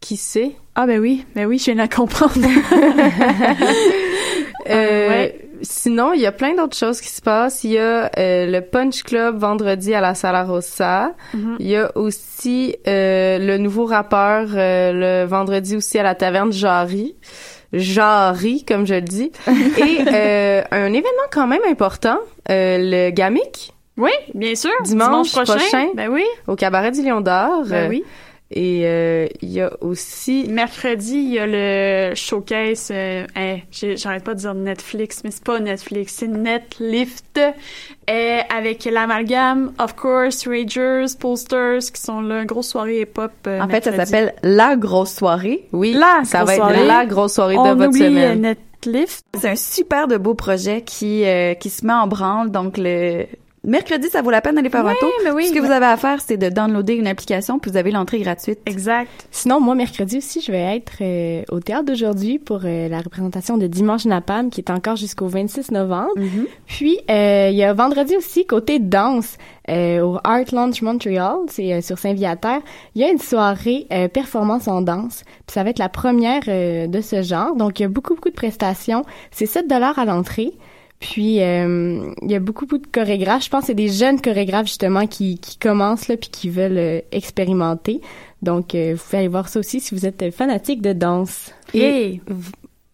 Qui 0.00 0.16
sait? 0.16 0.56
Ah 0.74 0.86
ben 0.86 1.00
oui, 1.00 1.24
ben 1.34 1.46
oui, 1.46 1.58
je 1.58 1.66
viens 1.66 1.74
de 1.74 1.78
la 1.78 1.88
comprendre. 1.88 2.34
Euh, 4.70 5.08
ouais. 5.08 5.51
Sinon, 5.62 6.12
il 6.12 6.20
y 6.20 6.26
a 6.26 6.32
plein 6.32 6.54
d'autres 6.54 6.76
choses 6.76 7.00
qui 7.00 7.08
se 7.08 7.20
passent. 7.22 7.64
Il 7.64 7.70
y 7.70 7.78
a 7.78 8.10
euh, 8.18 8.46
le 8.46 8.60
Punch 8.60 9.02
Club 9.04 9.38
vendredi 9.38 9.94
à 9.94 10.00
la 10.00 10.14
Sala 10.14 10.44
Rossa. 10.44 11.12
Mhm. 11.34 11.56
Il 11.60 11.66
y 11.68 11.76
a 11.76 11.96
aussi 11.96 12.76
euh, 12.86 13.38
le 13.38 13.58
nouveau 13.58 13.84
rappeur 13.86 14.48
euh, 14.54 14.92
le 15.22 15.28
vendredi 15.28 15.76
aussi 15.76 15.98
à 15.98 16.02
la 16.02 16.14
Taverne 16.14 16.52
Jarry. 16.52 17.14
jarry, 17.72 18.64
comme 18.64 18.86
je 18.86 18.94
le 18.94 19.00
dis. 19.02 19.30
Et 19.48 19.98
euh, 20.12 20.62
un 20.70 20.86
événement 20.88 21.28
quand 21.30 21.46
même 21.46 21.62
important, 21.70 22.18
euh, 22.50 22.78
le 22.80 23.10
GAMIC. 23.10 23.72
Oui, 23.96 24.10
bien 24.34 24.54
sûr. 24.54 24.70
Dimanche, 24.84 25.30
Dimanche 25.30 25.32
prochain. 25.32 25.54
prochain. 25.56 25.88
Ben 25.94 26.08
oui. 26.10 26.24
Au 26.46 26.56
Cabaret 26.56 26.90
du 26.90 27.02
Lion 27.02 27.20
d'Or. 27.20 27.64
Ben 27.66 27.88
oui. 27.88 28.04
Et 28.54 28.82
euh, 28.84 29.26
il 29.40 29.50
y 29.50 29.60
a 29.60 29.70
aussi... 29.80 30.46
Mercredi, 30.48 31.14
il 31.14 31.32
y 31.34 31.38
a 31.38 31.46
le 31.46 32.14
showcase. 32.14 32.90
Euh, 32.92 33.24
j'ai- 33.70 33.96
J'arrête 33.96 34.24
pas 34.24 34.34
de 34.34 34.40
dire 34.40 34.54
Netflix, 34.54 35.22
mais 35.24 35.30
c'est 35.30 35.44
pas 35.44 35.58
Netflix, 35.60 36.14
c'est 36.18 36.28
Netlift. 36.28 37.40
Euh, 38.10 38.38
avec 38.54 38.84
l'amalgame, 38.84 39.72
of 39.78 39.94
course, 39.96 40.46
Ragers, 40.46 41.06
Posters, 41.18 41.78
qui 41.94 42.00
sont 42.00 42.20
là, 42.20 42.44
grosse 42.44 42.68
soirée 42.68 43.00
hip-hop. 43.02 43.30
euh, 43.46 43.60
En 43.60 43.68
fait, 43.68 43.84
ça 43.84 43.94
s'appelle 43.96 44.34
La 44.42 44.76
Grosse 44.76 45.14
Soirée. 45.14 45.66
Oui, 45.72 45.92
La 45.92 46.20
ça 46.24 46.44
va 46.44 46.54
être 46.56 46.86
la 46.86 47.06
grosse 47.06 47.34
soirée 47.34 47.54
de 47.56 47.60
votre 47.60 47.88
oublie, 47.88 47.98
semaine. 48.00 48.44
euh, 48.44 48.54
Netlift. 48.84 49.24
C'est 49.40 49.50
un 49.50 49.56
super 49.56 50.08
de 50.08 50.16
beau 50.16 50.34
projet 50.34 50.82
qui 50.82 51.24
euh, 51.24 51.54
qui 51.54 51.70
se 51.70 51.86
met 51.86 51.92
en 51.92 52.06
branle. 52.08 52.50
Donc 52.50 52.74
le 52.76 53.26
mercredi, 53.64 54.08
ça 54.08 54.22
vaut 54.22 54.30
la 54.30 54.40
peine 54.40 54.54
d'aller 54.56 54.70
faire 54.70 54.86
un 54.86 54.94
tour. 54.94 55.12
mais 55.24 55.30
oui, 55.30 55.46
Ce 55.46 55.52
que 55.52 55.60
ouais. 55.60 55.66
vous 55.66 55.72
avez 55.72 55.86
à 55.86 55.96
faire, 55.96 56.20
c'est 56.20 56.36
de 56.36 56.48
downloader 56.48 56.94
une 56.94 57.06
application, 57.06 57.58
puis 57.58 57.70
vous 57.70 57.76
avez 57.76 57.90
l'entrée 57.90 58.18
gratuite. 58.20 58.58
Exact. 58.66 59.08
Sinon, 59.30 59.60
moi, 59.60 59.74
mercredi 59.74 60.18
aussi, 60.18 60.40
je 60.40 60.50
vais 60.50 60.76
être 60.76 60.94
euh, 61.00 61.42
au 61.50 61.60
théâtre 61.60 61.84
d'aujourd'hui 61.84 62.38
pour 62.38 62.60
euh, 62.64 62.88
la 62.88 63.00
représentation 63.00 63.58
de 63.58 63.66
Dimanche 63.66 64.04
Napam, 64.04 64.50
qui 64.50 64.60
est 64.60 64.70
encore 64.70 64.96
jusqu'au 64.96 65.28
26 65.28 65.70
novembre. 65.70 66.12
Puis, 66.66 66.98
euh, 67.10 67.48
il 67.50 67.56
y 67.56 67.64
a 67.64 67.72
vendredi 67.72 68.16
aussi, 68.16 68.46
côté 68.46 68.78
danse, 68.78 69.36
euh, 69.70 70.00
au 70.00 70.18
Art 70.24 70.44
Lounge 70.52 70.82
Montreal, 70.82 71.36
c'est 71.48 71.72
euh, 71.72 71.80
sur 71.80 71.98
Saint-Viateur, 71.98 72.60
il 72.94 73.02
y 73.02 73.04
a 73.04 73.10
une 73.10 73.18
soirée 73.18 73.86
euh, 73.92 74.08
performance 74.08 74.66
en 74.66 74.80
danse. 74.82 75.22
Puis 75.46 75.54
ça 75.54 75.62
va 75.62 75.70
être 75.70 75.78
la 75.78 75.88
première 75.88 76.42
euh, 76.48 76.88
de 76.88 77.00
ce 77.00 77.22
genre. 77.22 77.54
Donc, 77.54 77.78
il 77.78 77.82
y 77.82 77.86
a 77.86 77.88
beaucoup, 77.88 78.14
beaucoup 78.14 78.30
de 78.30 78.34
prestations. 78.34 79.04
C'est 79.30 79.46
7 79.46 79.68
dollars 79.68 79.98
à 79.98 80.04
l'entrée. 80.04 80.52
Puis 81.02 81.42
euh, 81.42 82.14
il 82.22 82.30
y 82.30 82.34
a 82.36 82.38
beaucoup, 82.38 82.64
beaucoup 82.64 82.80
de 82.80 82.86
chorégraphes. 82.86 83.44
Je 83.44 83.50
pense 83.50 83.62
que 83.62 83.66
c'est 83.66 83.74
des 83.74 83.88
jeunes 83.88 84.20
chorégraphes 84.20 84.68
justement 84.68 85.08
qui, 85.08 85.36
qui 85.38 85.58
commencent 85.58 86.06
là 86.06 86.16
puis 86.16 86.30
qui 86.30 86.48
veulent 86.48 86.78
euh, 86.78 87.00
expérimenter. 87.10 88.00
Donc 88.40 88.76
euh, 88.76 88.94
vous 88.94 89.02
pouvez 89.02 89.18
aller 89.18 89.28
voir 89.28 89.48
ça 89.48 89.58
aussi 89.58 89.80
si 89.80 89.96
vous 89.96 90.06
êtes 90.06 90.30
fanatique 90.30 90.80
de 90.80 90.92
danse. 90.92 91.52
Et 91.74 92.20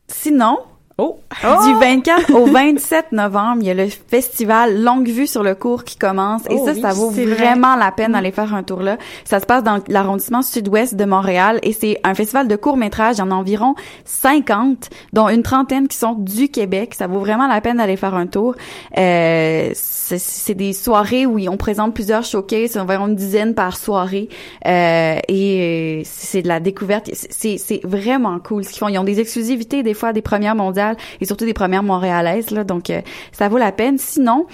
sinon, 0.09 0.56
Oh! 1.01 1.20
du 1.64 1.74
24 1.80 2.34
au 2.34 2.46
27 2.46 3.12
novembre, 3.12 3.59
il 3.61 3.66
y 3.68 3.70
a 3.70 3.74
le 3.74 3.86
festival 3.88 4.82
Longue 4.82 5.07
Vue 5.09 5.28
sur 5.28 5.44
le 5.44 5.55
cours 5.55 5.84
qui 5.84 5.96
commence. 5.96 6.42
Et 6.51 6.57
Oh 6.59 6.64
ça, 6.66 6.72
oui, 6.72 6.80
ça 6.80 6.92
vaut 6.92 7.11
vrai. 7.11 7.24
vraiment 7.26 7.76
la 7.76 7.92
peine 7.92 8.12
d'aller 8.12 8.32
faire 8.32 8.53
un 8.55 8.64
tour 8.64 8.82
là. 8.82 8.96
Ça 9.24 9.38
se 9.38 9.46
passe 9.46 9.62
dans 9.62 9.78
l'arrondissement 9.88 10.42
sud-ouest 10.42 10.96
de 10.96 11.05
Montréal 11.05 11.61
et 11.62 11.72
c'est 11.72 12.01
un 12.03 12.14
festival 12.14 12.49
de 12.49 12.57
courts-métrages. 12.57 13.16
Il 13.16 13.20
y 13.20 13.22
en 13.22 13.30
a 13.30 13.34
environ 13.34 13.74
50, 14.05 14.90
dont 15.12 15.28
une 15.28 15.42
trentaine 15.44 15.86
qui 15.86 15.96
sont 15.96 16.14
du 16.14 16.49
Québec. 16.49 16.94
Ça 16.94 17.07
vaut 17.07 17.20
vraiment 17.20 17.46
la 17.46 17.61
peine 17.61 17.76
d'aller 17.76 17.96
faire 17.96 18.14
un 18.16 18.26
tour. 18.26 18.55
Euh, 18.96 19.70
c'est- 19.74 20.55
des 20.55 20.72
soirées 20.72 21.26
où 21.26 21.38
on 21.49 21.57
présente 21.59 21.94
plusieurs 21.94 22.24
showcases, 22.24 22.76
environ 22.78 23.07
une 23.07 23.14
dizaine 23.14 23.55
par 23.55 23.76
soirée. 23.76 24.28
Euh, 24.66 25.18
et 25.28 26.01
euh, 26.01 26.03
c'est 26.05 26.42
de 26.42 26.49
la 26.49 26.59
découverte. 26.59 27.11
C'est 27.12 27.80
vraiment 27.84 28.38
cool 28.40 28.64
ce 28.64 28.70
qu'ils 28.70 28.78
font. 28.78 28.88
Ils 28.88 28.99
ont 28.99 29.05
des 29.05 29.20
exclusivités, 29.20 29.82
des 29.82 29.94
fois 29.94 30.12
des 30.12 30.22
premières 30.22 30.55
mondiales 30.57 30.88
et 31.20 31.24
surtout 31.24 31.45
des 31.45 31.55
premières 31.55 31.82
montréalaises. 31.82 32.47
Donc, 32.47 32.91
euh, 32.91 33.01
ça 33.32 33.49
vaut 33.49 33.59
la 33.59 33.72
peine. 33.72 33.99
Sinon, 33.99 34.47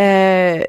euh, 0.00 0.62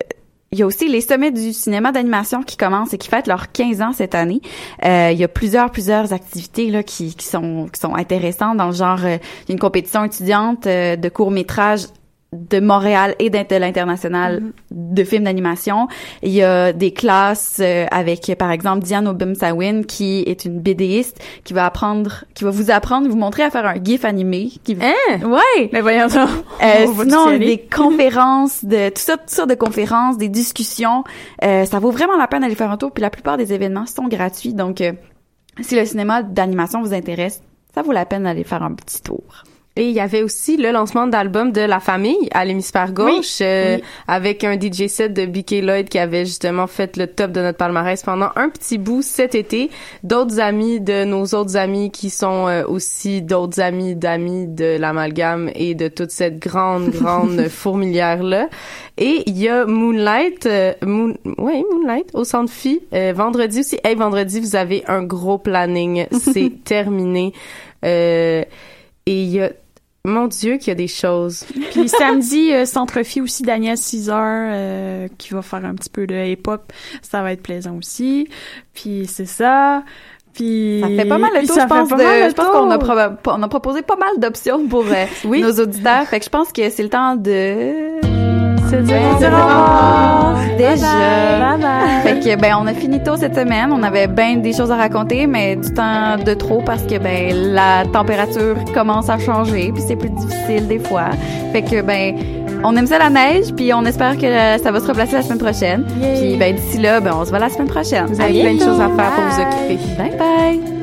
il 0.51 0.59
y 0.59 0.61
a 0.61 0.65
aussi 0.65 0.87
les 0.87 1.01
sommets 1.01 1.31
du 1.31 1.51
cinéma 1.51 1.91
d'animation 1.91 2.41
qui 2.41 2.55
commencent 2.55 2.93
et 2.93 2.97
qui 2.97 3.09
fêtent 3.09 3.27
leurs 3.27 3.51
15 3.51 3.81
ans 3.81 3.91
cette 3.91 4.15
année. 4.15 4.41
Euh, 4.85 5.09
il 5.11 5.17
y 5.17 5.23
a 5.23 5.27
plusieurs, 5.27 5.71
plusieurs 5.71 6.13
activités 6.13 6.83
qui, 6.85 7.13
sont 7.19 7.67
intéressantes 7.95 8.55
dans 8.55 8.67
le 8.67 8.73
genre 8.73 9.03
euh, 9.03 9.17
une 9.49 9.59
compétition 9.59 10.05
étudiante 10.05 10.63
de 10.63 11.09
court 11.09 11.31
métrage 11.31 11.87
de 12.33 12.59
Montréal 12.59 13.15
et 13.19 13.29
de 13.29 13.55
l'international 13.55 14.41
de 14.71 15.03
films 15.03 15.23
d'animation. 15.23 15.87
Il 16.23 16.31
y 16.31 16.43
a 16.43 16.73
des 16.73 16.91
classes 16.91 17.59
euh, 17.61 17.85
avec, 17.89 18.31
par 18.37 18.51
exemple, 18.51 18.83
Diane 18.83 19.07
Obumsawin, 19.07 19.83
qui 19.83 20.23
est 20.27 20.43
une 20.43 20.59
BDiste, 20.59 21.21
qui 21.45 21.53
va 21.53 21.65
apprendre, 21.65 22.25
qui 22.33 22.43
va 22.43 22.49
vous 22.49 22.69
apprendre, 22.69 23.07
vous 23.07 23.15
montrer 23.15 23.43
à 23.43 23.49
faire 23.49 23.65
un 23.65 23.81
gif 23.81 24.03
animé. 24.03 24.51
Qui... 24.63 24.77
Hein? 24.81 25.25
Ouais! 25.25 25.69
Mais 25.71 25.81
voyons 25.81 26.09
ça. 26.09 26.27
Euh, 26.63 26.87
sinon, 26.99 27.37
des 27.37 27.59
conférences, 27.59 28.65
de 28.65 28.89
tout 28.89 29.01
ça, 29.01 29.15
toutes 29.17 29.29
sortes 29.29 29.49
de 29.49 29.55
conférences, 29.55 30.17
des 30.17 30.29
discussions. 30.29 31.03
Euh, 31.43 31.65
ça 31.65 31.79
vaut 31.79 31.91
vraiment 31.91 32.17
la 32.17 32.27
peine 32.27 32.41
d'aller 32.41 32.55
faire 32.55 32.71
un 32.71 32.77
tour. 32.77 32.91
Puis 32.91 33.01
la 33.01 33.09
plupart 33.09 33.37
des 33.37 33.53
événements 33.53 33.85
sont 33.85 34.07
gratuits. 34.07 34.53
Donc, 34.53 34.81
euh, 34.81 34.91
si 35.61 35.75
le 35.75 35.85
cinéma 35.85 36.23
d'animation 36.23 36.81
vous 36.81 36.93
intéresse, 36.93 37.41
ça 37.73 37.83
vaut 37.83 37.93
la 37.93 38.05
peine 38.05 38.23
d'aller 38.23 38.43
faire 38.43 38.63
un 38.63 38.73
petit 38.73 39.01
tour. 39.01 39.43
Et 39.77 39.89
il 39.89 39.93
y 39.93 39.99
avait 39.99 40.23
aussi 40.23 40.57
le 40.57 40.71
lancement 40.71 41.05
d'album 41.07 41.51
de 41.51 41.61
La 41.61 41.79
Famille 41.79 42.27
à 42.31 42.43
l'hémisphère 42.45 42.91
gauche 42.91 43.39
euh, 43.41 43.75
Oui. 43.77 43.83
avec 44.07 44.43
un 44.43 44.59
DJ 44.59 44.87
set 44.87 45.13
de 45.13 45.25
BK 45.25 45.61
Lloyd 45.61 45.87
qui 45.87 45.99
avait 45.99 46.25
justement 46.25 46.65
fait 46.65 46.97
le 46.97 47.05
top 47.05 47.31
de 47.31 47.41
notre 47.41 47.57
palmarès 47.57 48.01
pendant 48.01 48.29
un 48.35 48.49
petit 48.49 48.79
bout 48.79 49.03
cet 49.03 49.35
été. 49.35 49.69
D'autres 50.03 50.39
amis 50.39 50.81
de 50.81 51.03
nos 51.03 51.25
autres 51.27 51.57
amis 51.57 51.91
qui 51.91 52.09
sont 52.09 52.47
euh, 52.47 52.63
aussi 52.67 53.21
d'autres 53.21 53.59
amis 53.61 53.95
d'amis 53.95 54.47
de 54.47 54.77
l'amalgame 54.79 55.51
et 55.53 55.75
de 55.75 55.87
toute 55.87 56.11
cette 56.11 56.39
grande, 56.39 56.89
grande 56.89 57.47
fourmilière 57.49 58.23
là. 58.23 58.49
Et 58.97 59.21
il 59.27 59.37
y 59.37 59.47
a 59.47 59.65
Moonlight, 59.67 60.47
euh, 60.47 60.73
Moon, 60.83 61.13
ouais, 61.37 61.63
Moonlight 61.71 62.09
au 62.15 62.23
Centre 62.23 62.51
Phi 62.51 62.81
euh, 62.93 63.13
vendredi 63.15 63.59
aussi. 63.59 63.77
Hey, 63.83 63.93
vendredi, 63.93 64.39
vous 64.39 64.55
avez 64.55 64.83
un 64.87 65.03
gros 65.03 65.37
planning. 65.37 66.07
C'est 66.11 66.63
terminé. 66.63 67.31
Euh, 67.85 68.43
et 69.05 69.21
il 69.23 69.29
y 69.29 69.39
a 69.41 69.51
mon 70.07 70.27
Dieu, 70.27 70.57
qu'il 70.57 70.69
y 70.69 70.71
a 70.71 70.75
des 70.75 70.87
choses. 70.87 71.45
Puis 71.71 71.89
samedi, 71.89 72.53
euh, 72.53 72.65
Centre-Fille 72.65 73.21
aussi, 73.21 73.43
Daniel 73.43 73.77
Caesar, 73.77 74.49
euh, 74.51 75.07
qui 75.17 75.33
va 75.33 75.41
faire 75.41 75.63
un 75.65 75.75
petit 75.75 75.89
peu 75.89 76.07
de 76.07 76.15
hip-hop. 76.15 76.71
Ça 77.01 77.21
va 77.21 77.33
être 77.33 77.43
plaisant 77.43 77.75
aussi. 77.77 78.27
Puis 78.73 79.05
c'est 79.07 79.25
ça. 79.25 79.83
Puis... 80.33 80.81
Ça 80.81 80.87
fait 80.87 81.05
pas 81.09 81.17
mal 81.17 81.31
le 81.33 81.45
tour, 81.47 81.55
ça 81.55 81.63
je 81.63 81.67
fait 81.67 81.67
pense. 81.67 81.89
de- 81.89 81.97
je 81.97 82.33
pense 82.33 82.47
qu'on 82.47 82.71
a, 82.71 83.37
on 83.37 83.43
a 83.43 83.47
proposé 83.47 83.81
pas 83.81 83.95
mal 83.95 84.19
d'options 84.19 84.67
pour 84.67 84.85
euh, 84.85 85.05
nos 85.25 85.51
auditeurs. 85.59 86.03
Fait 86.07 86.19
que 86.19 86.25
je 86.25 86.29
pense 86.29 86.51
que 86.51 86.69
c'est 86.69 86.83
le 86.83 86.89
temps 86.89 87.15
de... 87.15 88.16
Se 88.69 88.75
dire 88.75 88.97
au 88.97 89.15
revoir. 89.15 90.37
Déjà. 90.57 90.85
Bye 91.39 91.61
bye. 91.61 92.01
Fait 92.03 92.19
que 92.19 92.41
ben 92.41 92.55
on 92.59 92.67
a 92.67 92.73
fini 92.73 93.01
tôt 93.01 93.15
cette 93.15 93.35
semaine. 93.35 93.71
On 93.71 93.83
avait 93.83 94.07
bien 94.07 94.37
des 94.37 94.53
choses 94.53 94.71
à 94.71 94.75
raconter, 94.75 95.27
mais 95.27 95.55
du 95.55 95.73
temps 95.73 96.17
de 96.23 96.33
trop 96.33 96.61
parce 96.65 96.83
que 96.83 96.97
ben 96.97 97.33
la 97.53 97.85
température 97.85 98.55
commence 98.73 99.09
à 99.09 99.17
changer, 99.19 99.71
puis 99.73 99.83
c'est 99.87 99.95
plus 99.95 100.09
difficile 100.09 100.67
des 100.67 100.79
fois. 100.79 101.11
Fait 101.53 101.61
que 101.61 101.81
ben 101.81 102.15
on 102.63 102.75
aime 102.75 102.87
ça 102.87 102.97
la 102.97 103.09
neige, 103.09 103.53
puis 103.55 103.73
on 103.73 103.85
espère 103.85 104.17
que 104.17 104.25
euh, 104.25 104.57
ça 104.57 104.71
va 104.71 104.79
se 104.79 104.87
replacer 104.87 105.13
la 105.13 105.21
semaine 105.21 105.37
prochaine. 105.39 105.85
Puis 105.85 106.35
ben 106.37 106.55
d'ici 106.55 106.79
là, 106.79 106.99
ben 106.99 107.13
on 107.15 107.23
se 107.23 107.29
voit 107.29 107.39
la 107.39 107.49
semaine 107.49 107.67
prochaine. 107.67 108.07
Vous 108.07 108.19
avez 108.19 108.41
plein 108.41 108.55
de 108.55 108.59
choses 108.59 108.81
à 108.81 108.89
faire 108.89 109.11
pour 109.11 109.23
vous 109.23 109.41
occuper. 109.41 109.79
Bye 109.97 110.17
bye. 110.17 110.76